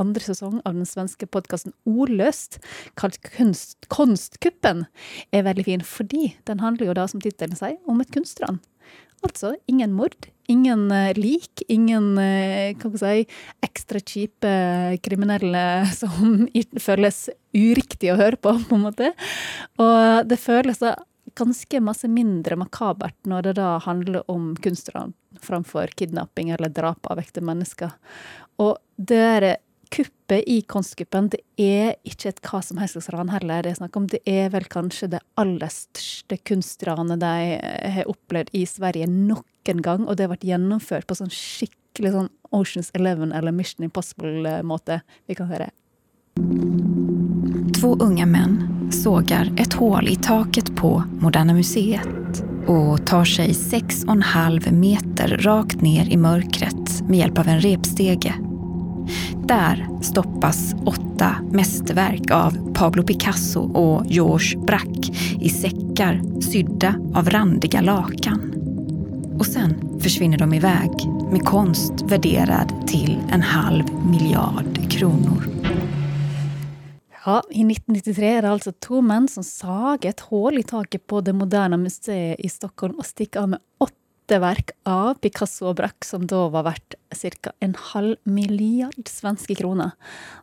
andre 0.00 0.24
sesong 0.24 0.58
av 0.64 0.76
den 0.78 0.88
svenske 0.88 1.28
podkasten 1.30 1.74
Ordløst, 1.88 2.58
kalt 3.00 3.20
kunst, 3.26 3.78
Konstkuppen, 3.92 4.86
er 5.34 5.46
veldig 5.46 5.66
fin, 5.68 5.86
fordi 5.86 6.34
den 6.48 6.64
handler 6.64 6.90
jo 6.90 6.98
da, 6.98 7.06
som 7.10 7.22
tittelen 7.22 7.58
sier, 7.58 7.78
om 7.90 8.02
et 8.02 8.12
kunstran. 8.14 8.60
Altså 9.20 9.52
ingen 9.68 9.92
mord, 9.92 10.30
ingen 10.48 10.86
eh, 10.96 11.12
lik, 11.18 11.60
ingen 11.68 12.14
kan 12.80 12.94
hva 12.94 13.00
skal 13.02 13.20
si, 13.20 13.40
ekstra 13.66 14.00
kjipe 14.00 14.54
kriminelle 15.04 15.64
som 16.00 16.46
føles 16.80 17.26
uriktig 17.52 18.14
å 18.14 18.18
høre 18.20 18.40
på, 18.40 18.56
på 18.64 18.78
en 18.78 18.86
måte. 18.88 19.12
Og 19.82 20.28
det 20.30 20.40
føles 20.40 20.80
da 20.80 20.96
ganske 21.38 21.80
masse 21.84 22.08
mindre 22.10 22.56
makabert 22.58 23.16
når 23.28 23.48
det 23.48 23.56
da 23.60 23.74
handler 23.84 24.24
om 24.30 24.54
kunstran 24.62 25.14
framfor 25.40 25.92
kidnapping 25.96 26.50
eller 26.50 26.72
drap 26.74 27.06
av 27.10 27.20
ekte 27.22 27.42
mennesker. 27.44 27.92
Og 28.60 28.76
det 28.96 29.56
kuppet 29.90 30.44
i 30.46 30.60
Konstkuppen, 30.62 31.28
det 31.32 31.40
er 31.58 31.96
ikke 32.06 32.30
et 32.30 32.40
hva 32.46 32.60
som 32.64 32.78
helst 32.80 32.96
slags 32.96 33.10
ran 33.14 33.32
heller. 33.32 33.64
Det 33.64 33.72
er 33.72 33.80
snakk 33.80 33.98
om 33.98 34.06
det 34.10 34.20
er 34.28 34.50
vel 34.54 34.66
kanskje 34.70 35.10
det 35.16 35.22
aller 35.40 35.72
største 35.72 36.38
kunstranet 36.46 37.22
de 37.22 37.34
har 37.96 38.10
opplevd 38.10 38.54
i 38.56 38.64
Sverige 38.68 39.10
noen 39.10 39.82
gang, 39.84 40.06
og 40.06 40.16
det 40.16 40.26
har 40.26 40.34
vært 40.34 40.46
gjennomført 40.46 41.08
på 41.10 41.18
sånn 41.18 41.32
skikkelig 41.34 42.14
sånn 42.14 42.30
Oceans 42.54 42.90
Eleven 42.94 43.34
eller 43.36 43.54
Mission 43.54 43.86
Impossible-måte. 43.86 45.02
Vi 45.30 45.38
kan 45.38 45.50
høre. 45.50 45.70
Två 47.80 47.96
unga 48.00 48.26
män 48.26 48.90
sågar 48.92 49.52
ett 49.58 49.72
hål 49.72 50.08
i 50.08 50.16
taket 50.16 50.76
på 50.76 51.02
Moderna 51.20 51.54
Museet 51.54 52.44
och 52.66 53.06
tar 53.06 53.24
sig 53.24 53.54
sex 53.54 54.04
och 54.04 54.12
en 54.12 54.22
halv 54.22 54.72
meter 54.72 55.28
rakt 55.28 55.80
ner 55.80 56.12
i 56.12 56.16
mörkret 56.16 57.08
med 57.08 57.18
hjälp 57.18 57.38
av 57.38 57.48
en 57.48 57.60
repstege. 57.60 58.49
Där 59.48 59.88
stoppas 60.02 60.74
åtte 60.86 61.34
mesterverk 61.50 62.30
av 62.30 62.72
Pablo 62.74 63.02
Picasso 63.02 63.66
og 63.74 64.06
George 64.06 64.58
Braque 64.66 65.12
i 65.40 65.50
sekker 65.50 66.20
sydda 66.42 66.94
av 67.14 67.30
randiga 67.30 67.80
lakan. 67.80 68.46
Og 69.38 69.46
sen 69.46 69.74
forsvinner 70.02 70.38
de 70.38 70.54
iväg 70.54 71.06
med 71.32 71.44
konst 71.48 72.04
värderad 72.10 72.72
til 72.88 73.18
en 73.32 73.42
halv 73.42 73.88
miljard 74.04 74.90
kronor. 74.90 75.46
Ja, 77.24 77.42
I 77.50 77.64
1993 77.64 78.26
er 78.26 78.42
det 78.42 78.50
altså 78.50 78.72
to 78.80 79.02
menn 79.04 79.28
som 79.28 79.44
sager 79.44 80.10
et 80.14 80.22
hull 80.30 80.56
i 80.58 80.64
taket 80.64 81.04
på 81.06 81.20
Det 81.20 81.34
moderne 81.36 81.76
museet 81.80 82.40
i 82.40 82.48
Stockholm 82.48 82.96
og 82.96 83.08
stikker 83.08 83.44
av 83.44 83.50
med 83.52 83.62
åtte 84.30 84.38
verk 84.38 84.70
av 84.86 85.18
Picasso 85.18 85.66
og 85.66 85.74
Braque, 85.80 86.06
som 86.06 86.22
da 86.26 86.48
var 86.52 86.62
verdt 86.68 86.94
ca. 87.10 87.50
en 87.58 87.74
halv 87.74 88.16
milliard 88.22 89.08
svenske 89.08 89.54
kroner. 89.58 89.90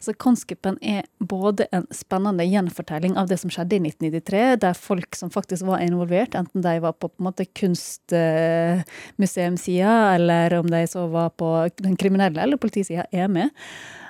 Så 0.04 0.14
Konstkuppen 0.14 0.78
er 0.82 1.04
både 1.20 1.68
en 1.72 1.88
spennende 1.96 2.44
gjenfortelling 2.44 3.18
av 3.18 3.28
det 3.30 3.38
som 3.40 3.50
skjedde 3.50 3.76
i 3.78 3.80
1993, 3.88 4.56
der 4.60 4.74
folk 4.76 5.16
som 5.16 5.30
faktisk 5.32 5.66
var 5.66 5.80
involvert, 5.80 6.36
enten 6.36 6.62
de 6.62 6.80
var 6.84 6.92
på, 7.00 7.08
på 7.08 7.16
en 7.22 7.26
måte 7.30 7.46
kunstmuseumsida, 7.56 10.16
eller 10.18 10.54
om 10.60 10.68
de 10.68 10.88
så 10.88 11.08
var 11.08 11.30
på 11.40 11.70
den 11.80 11.96
kriminelle 11.96 12.42
eller 12.44 12.58
politisida, 12.60 13.06
er 13.12 13.28
med. 13.32 13.50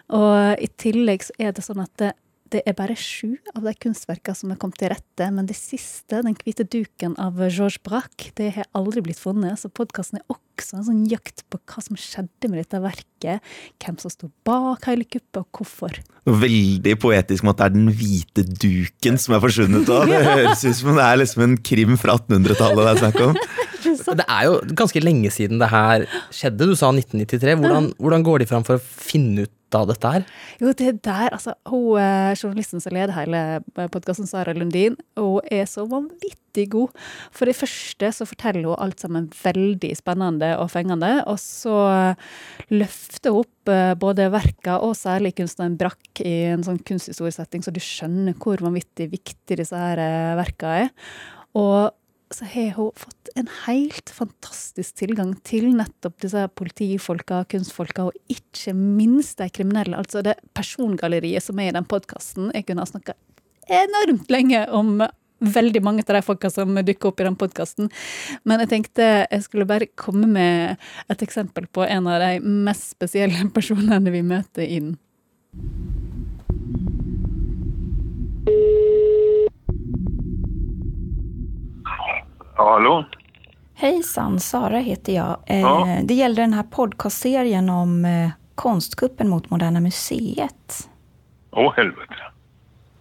Og 0.09 0.57
i 0.57 0.67
tillegg 0.81 1.23
så 1.27 1.33
er 1.37 1.51
det 1.53 1.63
sånn 1.65 1.81
at 1.85 1.93
det, 2.01 2.13
det 2.53 2.61
er 2.67 2.75
bare 2.77 2.95
sju 2.97 3.37
av 3.55 3.65
de 3.65 3.73
kunstverkene 3.81 4.37
som 4.37 4.51
er 4.53 4.59
kommet 4.61 4.79
til 4.79 4.91
rette, 4.93 5.27
men 5.33 5.47
det 5.49 5.57
siste, 5.57 6.21
den 6.23 6.37
hvite 6.37 6.65
duken 6.67 7.15
av 7.21 7.39
Georges 7.43 7.79
Braque, 7.83 8.31
det 8.39 8.51
har 8.57 8.69
aldri 8.77 9.03
blitt 9.05 9.19
funnet. 9.21 9.59
Så 9.59 9.71
podkasten 9.73 10.21
er 10.21 10.25
også 10.31 10.79
en 10.79 10.85
sånn 10.87 11.03
jakt 11.11 11.43
på 11.51 11.59
hva 11.59 11.83
som 11.83 11.99
skjedde 11.99 12.49
med 12.49 12.61
dette 12.61 12.81
verket, 12.83 13.45
hvem 13.83 13.99
som 14.01 14.13
sto 14.13 14.31
bak 14.47 14.87
hele 14.89 15.07
kuppet, 15.07 15.41
og 15.43 15.59
hvorfor. 15.59 15.99
Veldig 16.27 16.97
poetisk 17.01 17.45
med 17.45 17.55
at 17.55 17.61
det 17.61 17.67
er 17.67 17.75
den 17.77 17.91
hvite 17.99 18.45
duken 18.47 19.21
som 19.21 19.37
er 19.37 19.43
forsvunnet. 19.43 19.91
òg. 19.91 20.09
Det 20.11 20.23
høres 20.25 20.65
ut 20.65 20.79
som 20.79 20.97
det 20.97 21.05
er 21.05 21.21
liksom 21.21 21.43
en 21.45 21.57
krim 21.61 21.97
fra 21.99 22.17
1800-tallet 22.17 22.83
det 22.87 22.93
er 22.93 23.01
snakk 23.03 23.23
om. 23.27 23.41
Det 24.19 24.25
er 24.27 24.47
jo 24.47 24.57
ganske 24.77 25.03
lenge 25.03 25.31
siden 25.33 25.61
det 25.61 25.69
her 25.71 26.07
skjedde. 26.33 26.71
Du 26.71 26.75
sa 26.77 26.91
1993. 26.93 27.59
Hvordan, 27.61 27.91
hvordan 28.01 28.25
går 28.25 28.43
de 28.43 28.49
fram 28.49 28.65
for 28.67 28.79
å 28.79 28.83
finne 28.83 29.47
ut 29.47 29.53
av 29.75 29.87
dette 29.89 30.11
her? 30.11 30.25
Jo, 30.61 30.71
det 30.71 30.87
er 30.87 30.97
der, 31.03 31.33
altså, 31.35 31.53
hun, 31.67 31.99
eh, 31.99 32.33
Journalisten 32.37 32.83
som 32.83 32.95
leder 32.95 33.15
hele 33.15 33.41
podkasten, 33.91 34.27
Sara 34.29 34.53
Lundin, 34.55 34.97
hun 35.17 35.41
er 35.51 35.65
så 35.69 35.85
vanvittig 35.89 36.69
god. 36.73 36.93
For 37.35 37.49
det 37.49 37.57
første 37.59 38.11
så 38.15 38.27
forteller 38.27 38.69
hun 38.69 38.79
alt 38.79 39.03
sammen 39.03 39.27
veldig 39.43 39.91
spennende 39.99 40.53
og 40.61 40.71
fengende. 40.73 41.11
Og 41.27 41.39
så 41.41 42.15
løfter 42.71 43.35
hun 43.35 43.43
opp 43.43 43.73
eh, 43.73 43.93
både 43.99 44.31
verka 44.33 44.79
og 44.83 44.95
særlig 44.97 45.35
kunstneren 45.37 45.77
Brakk 45.79 46.23
i 46.23 46.53
en 46.53 46.65
sånn 46.65 46.81
kunsthistoriesetting, 46.87 47.65
så 47.65 47.73
du 47.73 47.83
skjønner 47.83 48.37
hvor 48.41 48.63
vanvittig 48.63 49.11
viktig 49.13 49.59
disse 49.59 49.77
her 49.77 50.01
eh, 50.01 50.35
verka 50.39 50.75
er. 50.85 50.91
Og 51.57 51.91
så 52.33 52.45
har 52.45 52.73
hun 52.75 52.91
fått 52.95 53.29
en 53.35 53.47
helt 53.65 54.09
fantastisk 54.11 54.97
tilgang 54.99 55.33
til 55.47 55.69
nettopp 55.77 56.17
disse 56.23 56.43
politifolka, 56.59 57.43
kunstfolka, 57.51 58.09
og 58.09 58.33
ikke 58.33 58.73
minst 58.75 59.39
de 59.39 59.47
kriminelle. 59.53 59.97
Altså 59.99 60.23
det 60.25 60.37
persongalleriet 60.57 61.45
som 61.45 61.59
er 61.59 61.71
i 61.71 61.77
den 61.77 61.87
podkasten. 61.87 62.51
Jeg 62.55 62.67
kunne 62.67 62.83
ha 62.83 62.89
snakka 62.89 63.15
enormt 63.67 64.29
lenge 64.31 64.63
om 64.71 65.01
veldig 65.39 65.83
mange 65.85 66.03
av 66.07 66.15
de 66.17 66.23
folka 66.25 66.49
som 66.49 66.73
dukker 66.75 67.11
opp 67.11 67.21
i 67.21 67.27
den 67.27 67.37
podkasten. 67.39 67.91
Men 68.47 68.63
jeg 68.63 68.71
tenkte 68.73 69.09
jeg 69.27 69.43
skulle 69.45 69.69
bare 69.69 69.89
komme 69.95 70.29
med 70.31 70.87
et 71.11 71.23
eksempel 71.23 71.67
på 71.69 71.85
en 71.85 72.09
av 72.09 72.23
de 72.23 72.39
mest 72.41 72.95
spesielle 72.95 73.49
personene 73.55 74.13
vi 74.13 74.23
møter 74.25 74.65
inn. 74.79 74.95
Ja, 82.67 82.73
hallå? 82.73 83.05
Hejsan, 83.75 84.39
Sara 84.39 84.79
heter 84.79 85.13
jag. 85.15 85.37
Eh, 85.45 85.59
Ja. 85.59 85.97
Det 86.03 86.13
gällde 86.13 86.41
den 86.41 86.53
här 86.53 86.63
podcastserien 86.63 87.69
om 87.69 88.05
eh, 88.05 88.29
konstkuppen 88.55 89.29
mot 89.29 89.49
Moderna 89.49 89.79
Museet. 89.79 90.89
Åh, 91.51 91.73
helvete. 91.75 92.13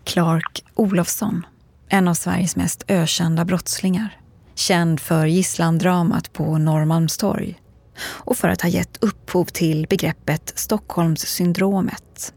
Clark 0.04 0.64
Olofsson, 0.74 1.46
en 1.88 2.08
av 2.08 2.14
Sveriges 2.14 2.56
mest 2.56 2.84
ökända 2.88 3.44
brottslingar. 3.44 4.16
Känd 4.54 5.00
för 5.00 5.26
gisslandramat 5.26 6.32
på 6.32 6.58
Norrmalmstorg 6.58 7.60
och 8.00 8.36
för 8.36 8.48
att 8.48 8.62
ha 8.62 8.68
gett 8.68 8.96
upphov 9.04 9.44
till 9.44 9.86
begreppet 9.90 10.52
Stockholmssyndromet. 10.58 12.32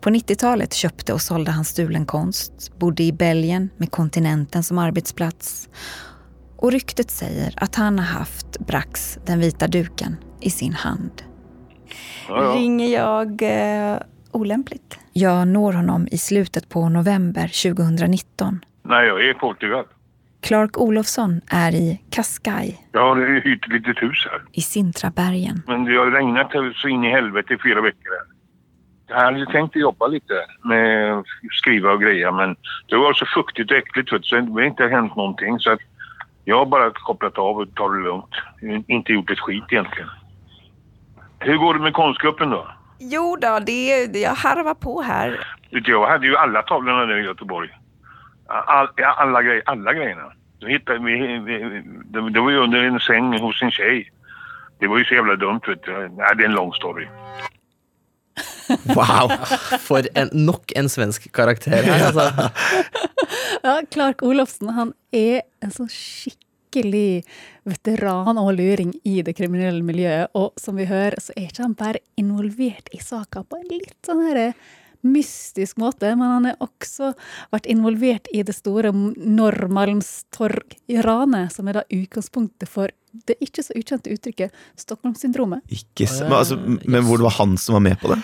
På 0.00 0.10
90-talet 0.10 0.74
köpte 0.74 1.12
och 1.12 1.20
sålde 1.22 1.50
han 1.50 1.64
stulen 1.64 2.06
konst, 2.06 2.78
bodde 2.78 3.02
i 3.02 3.12
Belgien 3.12 3.70
med 3.76 3.90
kontinenten 3.90 4.62
som 4.62 4.78
arbetsplats 4.78 5.68
och 6.58 6.72
ryktet 6.72 7.10
säger 7.10 7.52
att 7.56 7.74
han 7.74 7.98
har 7.98 8.06
haft 8.06 8.58
Brax, 8.66 9.18
den 9.26 9.40
vita 9.40 9.66
duken, 9.66 10.16
i 10.40 10.50
sin 10.50 10.72
hand. 10.72 11.22
Ja, 12.28 12.44
ja. 12.44 12.54
Ringer 12.54 12.88
jag 12.88 13.42
eh, 13.42 13.98
olämpligt? 14.32 14.98
Jag 15.12 15.48
når 15.48 15.72
honom 15.72 16.08
i 16.10 16.18
slutet 16.18 16.68
på 16.68 16.88
november 16.88 17.72
2019. 17.74 18.64
Nej, 18.82 19.06
jag 19.06 19.20
är 19.24 19.30
i 19.30 19.34
Portugal. 19.34 19.84
Clark 20.40 20.78
Olofsson 20.78 21.40
är 21.50 21.74
i 21.74 22.02
Cascais 22.10 22.74
Jag 22.92 23.00
har 23.00 23.40
hyrt 23.44 23.66
ett 23.66 23.72
litet 23.72 24.02
hus 24.02 24.26
här. 24.30 24.42
i 24.52 24.60
Sintrabergen. 24.60 25.62
Men 25.66 25.84
det 25.84 25.96
har 25.96 26.10
regnat 26.10 26.52
så 26.76 26.88
in 26.88 27.04
i 27.04 27.10
helvete 27.10 27.54
i 27.54 27.58
fyra 27.62 27.80
veckor 27.80 28.10
här. 28.10 28.38
Jag 29.08 29.24
hade 29.24 29.46
tänkt 29.52 29.76
jobba 29.76 30.06
lite 30.06 30.34
med 30.64 31.24
skriva 31.52 31.92
och 31.92 32.02
grejer 32.02 32.32
men 32.32 32.56
det 32.88 32.96
var 32.96 33.12
så 33.14 33.26
fuktigt 33.26 33.70
och 33.70 33.76
äckligt 33.76 34.08
så 34.10 34.18
det 34.36 34.52
har 34.52 34.62
inte 34.62 34.88
hänt 34.88 35.16
någonting. 35.16 35.58
Så 35.58 35.70
att 35.70 35.80
jag 36.48 36.58
har 36.58 36.66
bara 36.66 36.90
kopplat 36.90 37.38
av 37.38 37.56
och 37.56 37.74
tar 37.74 37.90
det 37.90 38.02
lugnt. 38.02 38.34
Inte 38.86 39.12
gjort 39.12 39.30
ett 39.30 39.38
skit 39.38 39.64
egentligen. 39.70 40.08
Hur 41.38 41.56
går 41.56 41.74
det 41.74 41.80
med 41.80 41.94
konstgruppen 41.94 42.50
då? 42.50 42.68
Jo 42.98 43.36
då, 43.40 43.58
det, 43.58 44.04
jag 44.16 44.34
harvar 44.34 44.74
på 44.74 45.02
här. 45.02 45.46
Jag 45.70 46.06
hade 46.06 46.26
ju 46.26 46.36
alla 46.36 46.62
tavlorna 46.62 47.06
där 47.06 47.16
i 47.16 47.24
Göteborg. 47.24 47.70
All, 48.46 48.88
alla, 49.16 49.42
grej, 49.42 49.62
alla 49.64 49.92
grejerna. 49.94 50.32
Hittade 50.66 50.98
vi, 50.98 51.38
vi, 51.38 51.82
det, 52.04 52.30
det 52.30 52.40
var 52.40 52.50
ju 52.50 52.56
under 52.56 52.82
en 52.82 53.00
säng 53.00 53.38
hos 53.40 53.62
en 53.62 53.70
tjej. 53.70 54.12
Det 54.78 54.86
var 54.86 54.98
ju 54.98 55.04
så 55.04 55.14
jävla 55.14 55.36
dumt 55.36 55.60
vet 55.66 55.82
du. 55.82 55.92
Nej, 55.92 56.32
det 56.36 56.44
är 56.44 56.48
en 56.48 56.54
lång 56.54 56.72
story. 56.72 57.06
Wow! 58.98 59.32
For 59.84 60.06
en, 60.18 60.32
nok 60.32 60.74
en 60.78 60.90
svensk 60.92 61.30
karakter 61.34 61.78
her, 61.82 62.10
altså. 62.10 62.50
Ja, 63.64 63.80
Clark 63.90 64.22
Olofsen 64.22 64.70
han 64.76 64.92
er 65.14 65.42
en 65.64 65.72
sånn 65.74 65.90
skikkelig 65.90 67.24
veteran 67.68 68.38
og 68.40 68.52
luring 68.56 68.92
i 69.08 69.18
det 69.26 69.34
kriminelle 69.36 69.82
miljøet. 69.84 70.30
Og 70.38 70.52
som 70.60 70.78
vi 70.78 70.86
hører, 70.88 71.18
så 71.20 71.34
er 71.36 71.48
ikke 71.48 71.66
han 71.66 71.76
bare 71.78 72.02
involvert 72.20 72.92
i 72.94 73.00
saka 73.02 73.42
på 73.42 73.58
en 73.58 73.72
litt 73.72 73.98
sånn 74.06 74.22
her 74.28 74.52
mystisk 75.06 75.78
måte, 75.80 76.10
men 76.16 76.28
han 76.34 76.44
har 76.50 76.56
også 76.64 77.06
vært 77.52 77.66
involvert 77.70 78.26
i 78.34 78.42
det 78.46 78.54
store 78.56 78.90
Norrmalmstorg-ranet, 78.92 81.52
som 81.54 81.68
er 81.68 81.74
da 81.80 81.84
utgangspunktet 81.86 82.68
for 82.70 82.88
det 83.26 83.34
ikke 83.42 83.62
så 83.64 83.72
ukjente 83.78 84.10
uttrykket 84.12 84.50
Stockholmssyndromet. 84.78 85.60
Ikke, 85.72 86.06
så, 86.06 86.24
men, 86.26 86.38
altså, 86.38 86.56
men 86.60 87.04
hvor 87.06 87.16
det 87.18 87.26
var 87.26 87.36
han 87.38 87.56
som 87.60 87.74
var 87.78 87.84
med 87.86 87.96
på 88.00 88.06
det? 88.12 88.18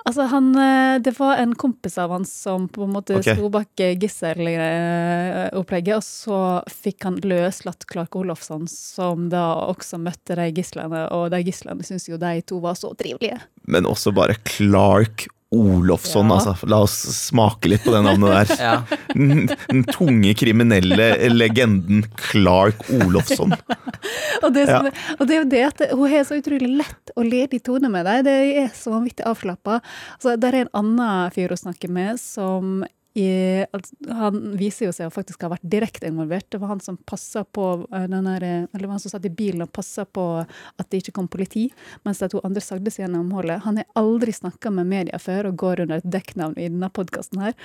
Altså, 0.00 0.22
han, 0.32 0.46
eh, 0.56 0.96
det 1.04 1.12
var 1.18 1.42
en 1.42 1.52
kompis 1.60 1.98
av 2.00 2.10
han 2.14 2.24
som 2.24 2.68
på 2.72 2.86
en 2.86 2.94
måte 2.94 3.18
okay. 3.18 3.36
sto 3.36 3.50
bak 3.52 3.82
eh, 3.84 3.98
gisselopplegget, 4.00 5.96
og 5.98 6.04
så 6.06 6.38
fikk 6.72 7.04
han 7.08 7.20
løslatt 7.20 7.84
Clark 7.90 8.16
Olofsson, 8.16 8.64
som 8.70 9.28
da 9.32 9.44
også 9.68 10.00
møtte 10.00 10.38
de 10.40 10.48
gislene, 10.56 11.04
og 11.14 11.28
de 11.34 11.42
gislene 11.44 11.84
syntes 11.86 12.08
jo 12.08 12.20
de 12.20 12.40
to 12.48 12.62
var 12.64 12.80
så 12.80 12.94
trivelige. 12.96 13.38
Men 13.68 13.88
også 13.88 14.14
bare 14.16 14.40
Clark 14.48 15.28
Olofsson, 15.50 16.28
Ja. 16.30 16.36
altså. 16.36 16.68
La 16.70 16.78
oss 16.84 16.94
smake 17.26 17.68
litt 17.72 17.82
på 17.82 17.90
det 17.94 18.02
navnet 18.06 18.30
der. 18.48 18.52
Ja. 18.60 18.74
Den, 19.14 19.48
den 19.68 19.82
tunge 19.90 20.34
kriminelle 20.38 21.08
legenden 21.32 22.04
Clark 22.30 22.84
Olofsson. 23.00 23.52
Og 24.44 24.54
det, 24.54 24.66
som, 24.70 24.86
Ja. 24.86 24.92
og 25.18 25.26
det 25.28 25.34
er 25.34 25.40
jo 25.42 25.48
det 25.50 25.64
at 25.66 25.82
hun 25.92 26.08
har 26.12 26.24
så 26.24 26.38
utrolig 26.40 26.68
lett 26.80 27.10
og 27.16 27.26
ledig 27.26 27.60
tone 27.66 27.90
med 27.92 28.06
deg. 28.08 28.22
Det 28.28 28.36
er 28.62 28.70
så 28.76 28.94
vanvittig 28.94 29.26
avslappa. 29.28 29.80
Altså, 30.16 30.36
der 30.40 30.54
er 30.54 30.64
en 30.68 30.72
annen 30.84 31.34
fyr 31.34 31.52
hun 31.52 31.60
snakker 31.60 31.90
med, 31.92 32.20
som 32.22 32.80
i, 33.14 33.26
altså, 33.72 33.94
Han 34.14 34.38
viser 34.58 34.86
jo 34.86 34.94
seg 34.94 35.08
å 35.08 35.14
faktisk 35.14 35.42
ha 35.42 35.50
vært 35.50 35.66
direkte 35.66 36.06
involvert. 36.06 36.46
Det 36.50 36.60
var 36.62 36.74
han 36.74 36.82
som 36.84 36.98
på 37.02 37.66
eh, 37.92 38.06
den 38.10 38.26
eller 38.30 38.86
var 38.86 38.94
han 38.94 39.02
som 39.02 39.12
satt 39.12 39.26
i 39.26 39.32
bilen 39.34 39.64
og 39.64 39.72
passa 39.74 40.04
på 40.04 40.26
at 40.44 40.90
det 40.90 41.02
ikke 41.02 41.16
kom 41.18 41.28
politi, 41.30 41.68
mens 42.06 42.22
de 42.22 42.30
to 42.30 42.42
andre 42.46 42.62
sagde 42.62 42.92
seg 42.92 43.06
gjennom 43.06 43.32
holdet. 43.34 43.64
Han 43.66 43.80
har 43.80 43.88
aldri 43.98 44.34
snakka 44.34 44.70
med 44.74 44.90
media 44.90 45.18
før 45.18 45.50
og 45.50 45.58
går 45.62 45.84
under 45.86 46.00
et 46.00 46.12
dekknavn 46.12 46.58
i 46.58 46.68
denne 46.68 46.90
podkasten 46.94 47.42
her. 47.42 47.56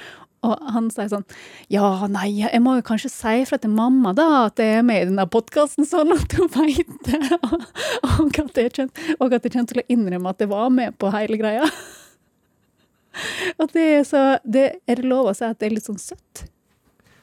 Og 0.46 0.62
han 0.74 0.90
sier 0.94 1.10
sånn 1.10 1.26
Ja, 1.74 2.06
nei, 2.12 2.28
jeg 2.44 2.62
må 2.62 2.76
jo 2.78 2.86
kanskje 2.86 3.12
si 3.14 3.36
fra 3.50 3.58
til 3.62 3.74
mamma 3.74 4.14
da 4.18 4.28
at 4.46 4.62
jeg 4.62 4.80
er 4.80 4.86
med 4.86 5.04
i 5.04 5.10
denne 5.10 5.28
podkasten, 5.30 5.88
sånn 5.90 6.14
at 6.16 6.38
hun 6.38 6.50
veit 6.54 6.96
det. 7.08 7.22
Og 7.42 8.34
og 9.20 9.34
at 9.34 9.46
jeg 9.46 9.54
kommer 9.54 9.70
til 9.70 9.82
å 9.82 9.88
innrømme 9.92 10.34
at 10.34 10.42
jeg 10.42 10.52
var 10.52 10.74
med 10.74 10.98
på 11.02 11.14
hele 11.14 11.40
greia. 11.42 11.70
At 13.62 13.74
det 13.76 13.86
er 14.00 14.04
så 14.08 14.24
det, 14.44 14.68
Er 14.88 15.02
det 15.02 15.08
lov 15.08 15.32
å 15.32 15.36
si 15.38 15.46
at 15.48 15.60
det 15.62 15.70
er 15.70 15.76
litt 15.78 15.88
sånn 15.88 16.02
søtt? 16.02 16.46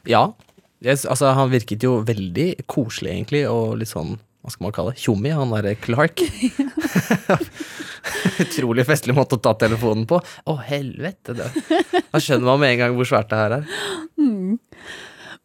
Ja. 0.09 0.33
Yes, 0.83 1.05
altså, 1.07 1.31
han 1.37 1.53
virket 1.53 1.85
jo 1.87 2.01
veldig 2.03 2.65
koselig, 2.67 3.13
egentlig, 3.13 3.45
og 3.47 3.77
litt 3.79 3.93
sånn 3.93 4.17
hva 4.43 4.51
skal 4.51 4.67
man 4.67 4.73
kalle 4.75 4.91
det, 4.91 4.99
tjommi, 5.05 5.31
han 5.31 5.53
derre 5.55 5.77
Clark. 5.79 6.19
Utrolig 8.43 8.85
festlig 8.89 9.15
måte 9.17 9.39
å 9.39 9.43
ta 9.43 9.53
telefonen 9.59 10.07
på. 10.11 10.19
Å, 10.19 10.57
helvete, 10.67 11.37
det. 11.39 11.49
Da 12.11 12.21
skjønner 12.21 12.49
man 12.49 12.63
med 12.63 12.75
en 12.75 12.81
gang 12.81 12.97
hvor 12.97 13.09
svært 13.09 13.31
det 13.31 13.39
her 13.39 13.57
er. 13.61 13.71
Mm. 14.19 14.59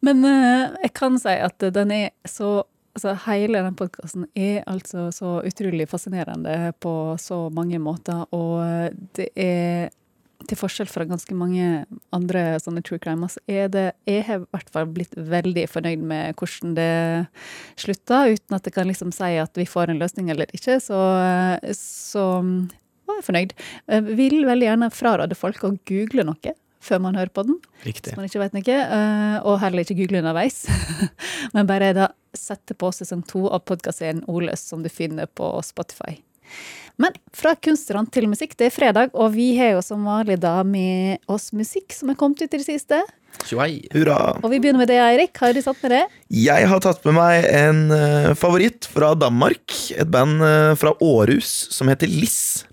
Men 0.06 0.26
uh, 0.26 0.78
jeg 0.84 0.94
kan 0.98 1.22
si 1.22 1.38
at 1.50 1.70
den 1.78 1.96
er 1.96 2.10
så 2.28 2.64
Altså, 2.98 3.12
hele 3.28 3.60
den 3.62 3.76
podkasten 3.78 4.24
er 4.34 4.64
altså 4.66 5.12
så 5.14 5.36
utrolig 5.46 5.86
fascinerende 5.86 6.72
på 6.82 7.14
så 7.22 7.44
mange 7.54 7.78
måter, 7.78 8.24
og 8.34 8.96
det 9.14 9.28
er 9.38 9.92
til 10.48 10.60
forskjell 10.60 10.90
fra 10.92 11.06
ganske 11.08 11.36
mange 11.38 11.86
andre 12.16 12.44
sånne 12.64 12.84
true 12.86 13.02
crime, 13.04 13.30
så 13.32 13.42
er 13.48 13.72
det 13.74 13.86
Jeg 14.08 14.26
har 14.28 14.42
i 14.42 14.50
hvert 14.56 14.74
fall 14.74 14.90
blitt 14.92 15.16
veldig 15.16 15.68
fornøyd 15.72 16.04
med 16.08 16.38
hvordan 16.40 16.76
det 16.78 16.92
slutta, 17.80 18.26
uten 18.32 18.58
at 18.58 18.68
jeg 18.68 18.76
kan 18.76 18.90
liksom 18.90 19.14
si 19.16 19.34
at 19.42 19.58
vi 19.58 19.68
får 19.70 19.92
en 19.92 20.02
løsning 20.02 20.32
eller 20.34 20.52
ikke, 20.56 20.80
så, 20.84 21.00
så 21.78 22.28
var 23.08 23.20
jeg 23.20 23.28
fornøyd. 23.28 23.58
Jeg 23.88 24.08
vil 24.20 24.40
veldig 24.48 24.70
gjerne 24.70 24.94
fraråde 24.94 25.38
folk 25.40 25.64
å 25.64 25.76
google 25.88 26.28
noe 26.28 26.56
før 26.88 27.02
man 27.04 27.18
hører 27.20 27.34
på 27.34 27.44
den. 27.48 27.58
Riktig. 27.84 28.14
Hvis 28.14 28.20
man 28.20 28.30
ikke 28.30 28.42
vet 28.44 28.56
noe, 28.56 28.78
eh, 28.78 29.38
og 29.44 29.60
heller 29.64 29.84
ikke 29.84 29.98
google 29.98 30.22
underveis. 30.22 30.64
Men 31.56 31.68
bare 31.70 31.92
da 31.98 32.12
sette 32.38 32.78
på 32.78 32.92
sesong 32.96 33.26
to 33.28 33.48
av 33.50 33.66
podkasten 33.68 34.24
Ordløs, 34.30 34.64
som 34.70 34.86
du 34.86 34.92
finner 34.94 35.28
på 35.28 35.50
Spotify. 35.66 36.18
Men 36.98 37.14
fra 37.36 37.54
kunstnerne 37.62 38.10
til 38.10 38.26
musikk, 38.30 38.56
det 38.58 38.72
er 38.72 38.74
fredag, 38.74 39.14
og 39.14 39.36
vi 39.36 39.52
har 39.60 39.76
jo 39.76 39.86
som 39.86 40.06
vanlig 40.08 40.40
da 40.42 40.60
med 40.66 41.22
oss 41.30 41.52
musikk 41.54 41.94
som 41.94 42.10
er 42.10 42.18
kommet 42.18 42.42
ut 42.42 42.50
i 42.50 42.58
det 42.58 42.66
siste. 42.66 43.04
Hurra. 43.94 44.38
Og 44.42 44.50
vi 44.52 44.60
begynner 44.60 44.82
med 44.82 44.90
det, 44.90 44.98
Eirik. 45.02 45.36
Har 45.38 45.54
du 45.54 45.62
tatt 45.62 45.82
med 45.84 45.94
det? 45.94 46.04
Jeg 46.34 46.70
har 46.72 46.82
tatt 46.84 47.04
med 47.06 47.16
meg 47.20 47.46
en 47.54 47.84
uh, 47.94 48.32
favoritt 48.38 48.88
fra 48.90 49.14
Danmark. 49.16 49.76
Et 49.94 50.10
band 50.10 50.42
uh, 50.42 50.74
fra 50.80 50.96
Århus 51.04 51.68
som 51.74 51.92
heter 51.92 52.10
Liss. 52.10 52.66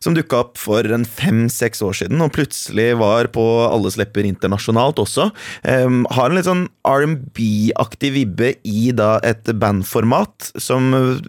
Som 0.00 0.16
dukka 0.16 0.40
opp 0.44 0.60
for 0.60 0.86
en 0.94 1.04
fem-seks 1.04 1.82
år 1.84 1.96
siden, 2.00 2.20
og 2.22 2.32
plutselig 2.36 2.90
var 3.00 3.28
på 3.34 3.44
alles 3.66 3.96
lepper 4.00 4.28
internasjonalt 4.28 5.00
også. 5.02 5.30
Um, 5.66 6.04
har 6.14 6.30
en 6.30 6.38
litt 6.38 6.48
sånn 6.48 6.66
R&B-aktig 6.86 8.12
vibbe 8.16 8.54
i 8.64 8.90
da 8.96 9.16
et 9.26 9.50
bandformat 9.58 10.52
som 10.60 10.92
eh, 10.94 11.26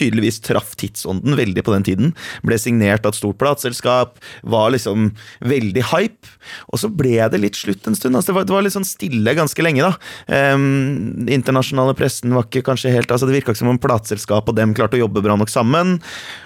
tydeligvis 0.00 0.40
traff 0.44 0.74
tidsånden 0.80 1.36
veldig 1.38 1.64
på 1.66 1.74
den 1.74 1.86
tiden. 1.86 2.14
Ble 2.46 2.58
signert 2.60 3.06
av 3.06 3.14
et 3.14 3.20
stort 3.20 3.38
plateselskap, 3.40 4.18
var 4.42 4.72
liksom 4.74 5.10
veldig 5.44 5.84
hype. 5.92 6.34
Og 6.72 6.82
så 6.82 6.90
ble 6.92 7.18
det 7.32 7.42
litt 7.42 7.58
slutt 7.58 7.86
en 7.88 7.98
stund. 7.98 8.16
Altså 8.16 8.32
det, 8.32 8.38
var, 8.38 8.48
det 8.48 8.56
var 8.56 8.66
litt 8.66 8.76
sånn 8.76 8.88
stille 8.88 9.36
ganske 9.36 9.64
lenge, 9.64 9.86
da. 9.86 10.54
Um, 10.54 11.28
internasjonale 11.30 11.96
pressen 11.98 12.34
var 12.36 12.48
ikke 12.48 12.64
kanskje 12.66 12.92
helt 12.94 13.10
altså 13.10 13.28
Det 13.28 13.36
virka 13.36 13.54
ikke 13.54 13.62
som 13.62 13.72
om 13.72 13.80
plateselskapet 13.80 14.52
og 14.52 14.58
dem 14.58 14.74
klarte 14.76 14.98
å 14.98 15.04
jobbe 15.04 15.22
bra 15.24 15.36
nok 15.38 15.52
sammen. 15.52 15.98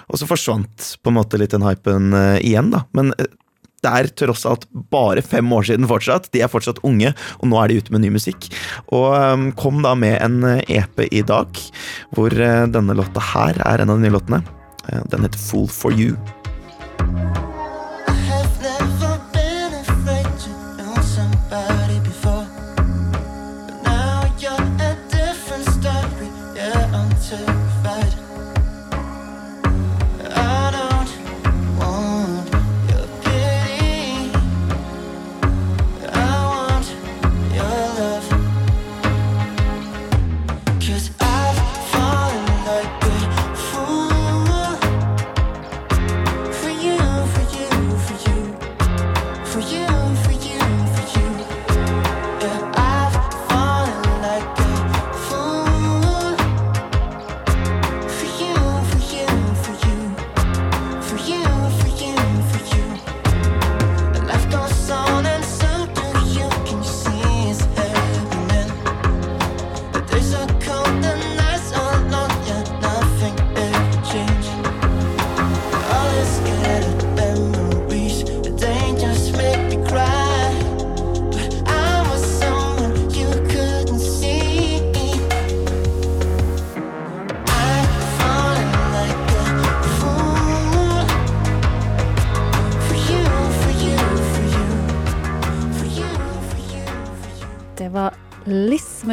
Og 0.09 0.21
så 0.21 0.29
forsvant 0.29 0.91
på 1.01 1.11
en 1.11 1.19
måte 1.19 1.39
litt 1.41 1.55
den 1.55 1.65
hypen 1.65 2.13
uh, 2.15 2.37
igjen, 2.41 2.71
da. 2.73 2.85
Men 2.97 3.13
eh, 3.19 3.31
det 3.85 3.91
er 3.93 4.11
tross 4.17 4.45
alt 4.49 4.65
bare 4.93 5.23
fem 5.25 5.51
år 5.53 5.67
siden 5.69 5.89
fortsatt. 5.89 6.31
De 6.33 6.41
er 6.43 6.51
fortsatt 6.51 6.81
unge, 6.87 7.13
og 7.39 7.49
nå 7.51 7.59
er 7.61 7.71
de 7.71 7.79
ute 7.81 7.93
med 7.93 8.05
ny 8.05 8.13
musikk. 8.17 8.49
Og 8.95 9.11
um, 9.13 9.49
kom 9.57 9.83
da 9.85 9.93
med 9.99 10.17
en 10.23 10.41
eh, 10.49 10.79
EP 10.81 11.05
i 11.11 11.23
dag, 11.25 11.61
hvor 12.15 12.33
eh, 12.33 12.65
denne 12.71 12.97
låta 12.97 13.23
her 13.33 13.61
er 13.65 13.83
en 13.83 13.93
av 13.93 14.01
de 14.01 14.07
nye 14.07 14.17
låtene. 14.17 14.41
Eh, 14.89 15.05
Den 15.13 15.27
heter 15.27 15.41
Fool 15.41 15.69
for 15.71 15.93
you. 15.93 16.15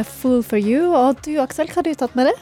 Med 0.02 0.10
'Fool 0.10 0.42
for 0.42 0.58
You'. 0.58 0.90
Og 0.90 1.22
du, 1.22 1.36
Aksel, 1.42 1.68
hva 1.70 1.78
har 1.78 1.86
du 1.86 1.94
tatt 1.94 2.16
med 2.18 2.26
det? 2.26 2.34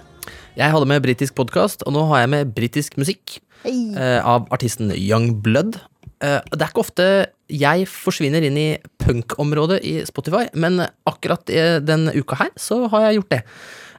Jeg 0.57 0.73
hadde 0.73 0.89
med 0.89 1.03
britisk 1.05 1.35
podkast, 1.37 1.85
og 1.87 1.93
nå 1.93 2.07
har 2.09 2.23
jeg 2.25 2.31
med 2.33 2.55
britisk 2.57 2.97
musikk. 2.97 3.41
Hey. 3.61 3.93
eh, 3.93 4.25
av 4.25 4.47
artisten 4.51 4.89
Young 4.97 5.43
Blood. 5.43 5.77
Eh, 6.25 6.41
det 6.49 6.63
er 6.63 6.71
ikke 6.71 6.81
ofte 6.81 7.27
jeg 7.51 7.85
forsvinner 7.89 8.41
inn 8.41 8.57
i 8.57 8.79
punkområdet 9.05 9.83
i 9.85 10.01
Spotify, 10.09 10.47
men 10.55 10.87
akkurat 11.05 11.45
den 11.45 11.85
denne 11.85 12.15
uka 12.17 12.39
her 12.41 12.51
så 12.57 12.89
har 12.89 13.11
jeg 13.11 13.21
gjort 13.21 13.31
det. 13.31 13.43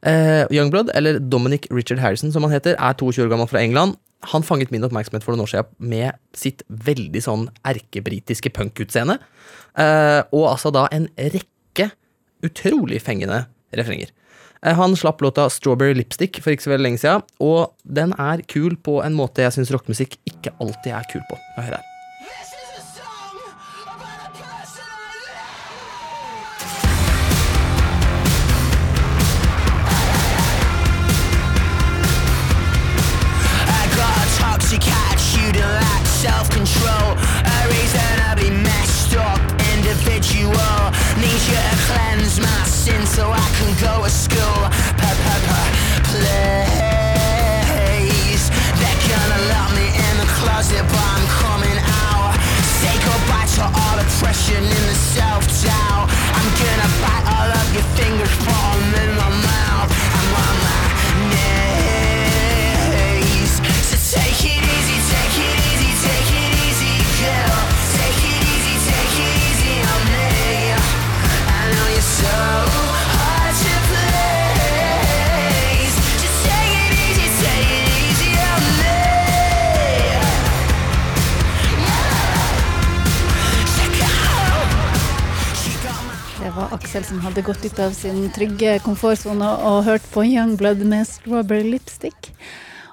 Eh, 0.02 0.46
Youngblood, 0.50 0.90
eller 0.96 1.20
Dominic 1.20 1.68
Richard 1.70 2.00
Harrison 2.00 2.32
som 2.32 2.42
han 2.42 2.52
heter, 2.52 2.74
er 2.74 2.94
22 2.98 3.28
år 3.28 3.30
gammel 3.30 3.48
fra 3.48 3.62
England. 3.62 4.00
Han 4.34 4.42
fanget 4.42 4.72
min 4.72 4.84
oppmerksomhet 4.84 5.24
for 5.24 5.36
noen 5.36 5.46
år 5.46 5.54
siden 5.54 5.70
med 5.78 6.18
sitt 6.34 6.64
veldig 6.70 7.22
sånn 7.22 7.50
erkebritiske 7.66 8.50
punkutseende. 8.50 9.20
Eh, 9.78 10.22
og 10.34 10.50
altså 10.56 10.72
da 10.74 10.88
en 10.92 11.08
rekke 11.18 11.51
utrolig 12.46 13.02
fengende 13.02 13.46
refrenger. 13.78 14.12
Eh, 14.66 14.76
Han 14.76 14.96
slapp 14.96 15.22
låta 15.22 15.50
Strawberry 15.50 15.94
Lipstick 15.94 16.42
for 16.44 16.54
ikke 16.54 16.68
så 16.68 16.74
veldig 16.74 16.90
lenge 16.90 17.02
siden, 17.02 17.24
og 17.40 17.74
den 17.84 18.14
er 18.20 18.44
kul 18.48 18.78
på 18.78 19.00
en 19.06 19.18
måte 19.18 19.46
jeg 19.46 19.58
syns 19.58 19.74
rockemusikk 19.74 20.20
ikke 20.30 20.54
alltid 20.62 20.94
er 20.94 21.10
kul 21.12 21.26
på. 21.30 21.40
Hør 21.58 21.74
her. 21.78 21.88
Got 33.92 34.18
a 34.18 34.30
toxic 34.40 34.88
I'll 37.52 37.68
be 37.70 37.86
self-control 37.86 38.62
messed 38.64 39.16
up 39.16 39.51
individual 39.92 40.56
Need 41.20 41.42
you 41.52 41.60
to 41.60 41.76
cleanse 41.88 42.40
my 42.40 42.64
sin 42.66 43.06
so 43.06 43.32
I 43.32 43.48
can 43.58 43.76
go 43.84 44.04
to 44.04 44.10
school. 44.10 44.62
Pa 45.00 45.12
pa 45.24 45.36
pa 45.48 45.62
Please. 46.08 46.40
They're 48.80 49.04
gonna 49.12 49.42
lock 49.52 49.70
me 49.76 49.88
in 49.92 50.14
the 50.22 50.30
closet 50.40 50.84
but 50.88 51.06
I'm 51.16 51.26
coming 51.44 51.80
out. 52.08 52.32
Say 52.80 52.96
goodbye 53.04 53.50
to 53.58 53.64
all 53.68 53.98
pressure 54.20 54.58
and 54.58 54.68
the 54.90 54.98
self-doubt. 55.16 56.06
I'm 56.38 56.50
gonna 56.62 56.90
bite 57.04 57.26
all 57.36 57.50
of 57.60 57.68
your 57.76 57.88
fingers, 57.98 58.34
put 58.46 58.64
'em 58.72 58.94
in 59.04 59.12
my 59.20 59.31
Aksel 86.92 87.06
som 87.08 87.20
hadde 87.24 87.42
gått 87.42 87.64
ut 87.64 87.78
av 87.80 87.94
sin 87.96 88.26
trygge 88.36 88.74
komfortsone 88.84 89.48
og 89.64 89.86
hørt 89.86 90.04
på 90.12 90.26
Youngblood 90.28 90.82
med 90.84 91.08
'Strawberry 91.08 91.64
Lipstick'. 91.64 92.34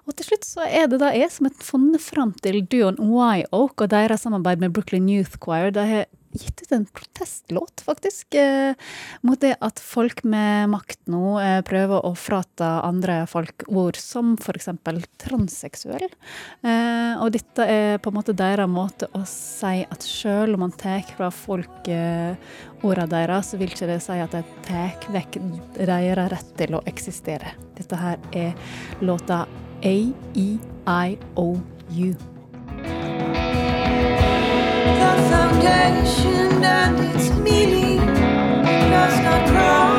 Og 0.07 0.15
til 0.15 0.29
slutt 0.29 0.47
så 0.47 0.63
er 0.71 0.87
det 0.87 1.01
da 1.01 1.09
jeg 1.11 1.27
som 1.35 1.49
har 1.49 1.57
funnet 1.59 2.01
fram 2.01 2.31
til 2.39 2.61
duoen 2.63 2.95
Y-Oak 2.95 3.83
og 3.83 3.91
deres 3.91 4.23
samarbeid 4.23 4.63
med 4.63 4.71
Brooklyn 4.71 5.09
Youth 5.11 5.43
Choir. 5.43 5.73
De 5.75 5.83
har 5.83 6.07
gitt 6.33 6.63
ut 6.63 6.73
en 6.73 6.87
protestlåt, 6.87 7.81
faktisk, 7.85 8.35
eh, 8.35 8.75
mot 9.21 9.41
det 9.41 9.57
at 9.61 9.81
folk 9.81 10.23
med 10.25 10.71
makt 10.73 11.01
nå 11.11 11.39
eh, 11.41 11.61
prøver 11.67 12.05
å 12.07 12.15
frata 12.19 12.81
andre 12.87 13.21
folk 13.31 13.65
ord, 13.69 13.97
som 13.97 14.37
f.eks. 14.41 14.69
transseksuell. 15.23 16.09
Eh, 16.63 17.15
og 17.23 17.33
dette 17.37 17.67
er 17.69 17.99
på 18.03 18.13
en 18.13 18.19
måte 18.19 18.37
deres 18.37 18.69
måte 18.69 19.09
å 19.17 19.25
si 19.29 19.85
at 19.85 20.05
selv 20.05 20.59
om 20.59 20.67
man 20.67 20.75
tar 20.77 21.07
fra 21.17 21.31
folk 21.33 21.89
ordene 21.89 23.09
deres, 23.11 23.51
så 23.51 23.59
vil 23.61 23.73
ikke 23.73 23.89
det 23.89 24.01
si 24.05 24.19
at 24.21 24.35
de 24.35 24.43
tar 24.67 25.09
vekk 25.15 25.39
deres 25.79 26.33
rett 26.35 26.51
til 26.59 26.77
å 26.77 26.83
eksistere. 26.91 27.55
Dette 27.79 27.97
her 27.99 28.19
er 28.37 28.53
låta. 29.01 29.47
A-E-I-O-U. 29.79 30.49
Foundation 35.17 36.63
and 36.63 37.01
its 37.01 37.31
meaning 37.31 37.99
does 37.99 39.19
not 39.25 39.49
crumble 39.49 39.98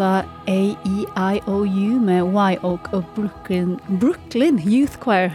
låta 0.00 0.24
AEIOU 0.48 2.00
med 2.00 2.24
Wye 2.32 2.58
Oak 2.64 2.92
og 2.92 3.04
Brooklyn, 3.14 3.78
Brooklyn 4.00 4.58
Youth 4.64 4.96
Choir. 5.02 5.30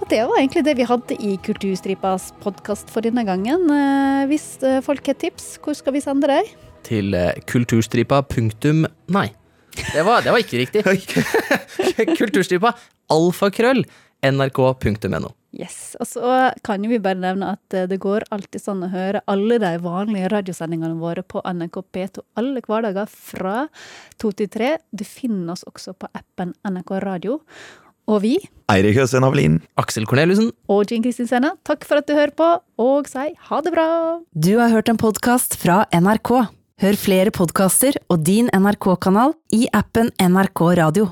Og 0.00 0.06
det 0.10 0.20
var 0.22 0.38
egentlig 0.38 0.62
det 0.64 0.76
vi 0.78 0.86
hadde 0.86 1.16
i 1.18 1.36
Kulturstripas 1.42 2.30
podkast 2.40 2.90
for 2.90 3.02
denne 3.02 3.24
gangen. 3.26 3.66
Eh, 3.66 4.26
Hvis 4.30 4.62
eh, 4.62 4.80
folk 4.80 5.06
har 5.06 5.18
tips, 5.18 5.58
hvor 5.58 5.74
skal 5.74 5.92
vi 5.92 6.00
sende 6.00 6.30
dem? 6.30 6.46
Til 6.86 7.14
eh, 7.14 7.34
kulturstripa 7.50 8.22
punktum 8.22 8.86
Nei, 9.08 9.26
det 9.74 10.06
var, 10.06 10.22
det 10.22 10.32
var 10.32 10.38
ikke 10.38 10.62
riktig. 10.62 10.84
kulturstripa 12.20 12.76
alfakrøll 13.10 13.82
nrk.no. 14.26 15.30
Yes, 15.50 15.96
og 15.98 16.06
så 16.06 16.34
kan 16.62 16.84
jo 16.84 16.92
vi 16.92 17.00
bare 17.02 17.18
nevne 17.18 17.48
at 17.56 17.74
eh, 17.74 17.88
det 17.90 17.98
går 18.02 18.28
alltid 18.30 18.62
sånn 18.62 18.84
å 18.86 18.90
høre 18.92 19.22
alle 19.30 19.58
de 19.58 19.72
vanlige 19.82 20.30
radiosendingene 20.30 21.00
våre 21.00 21.24
på 21.26 21.42
NRK 21.42 21.80
P2 21.90 22.22
alle 22.38 22.62
hverdager 22.62 23.10
fra 23.10 23.64
to 24.22 24.30
til 24.30 24.50
tre. 24.52 24.76
Du 24.94 25.02
finner 25.02 25.56
oss 25.56 25.66
også 25.66 25.96
på 25.98 26.10
appen 26.14 26.54
NRK 26.62 26.94
Radio. 27.02 27.40
Og 28.10 28.22
vi, 28.24 28.36
Eirik 28.70 28.96
Høstheim 28.98 29.26
Havelin. 29.26 29.58
Aksel 29.78 30.06
Korneliussen. 30.08 30.50
og 30.70 30.86
Jean 30.90 31.02
Kristin 31.02 31.28
Sena. 31.30 31.52
takk 31.66 31.84
for 31.86 31.98
at 31.98 32.08
du 32.08 32.14
hører 32.14 32.34
på, 32.34 32.48
og 32.78 33.10
si 33.10 33.28
ha 33.50 33.60
det 33.62 33.74
bra! 33.74 33.86
Du 34.34 34.56
har 34.58 34.70
hørt 34.70 34.90
en 34.90 34.98
podkast 34.98 35.58
fra 35.58 35.84
NRK. 35.94 36.32
Hør 36.80 36.96
flere 36.96 37.30
podkaster 37.34 37.98
og 38.08 38.22
din 38.24 38.48
NRK-kanal 38.54 39.34
i 39.52 39.66
appen 39.76 40.14
NRK 40.16 40.62
Radio. 40.80 41.10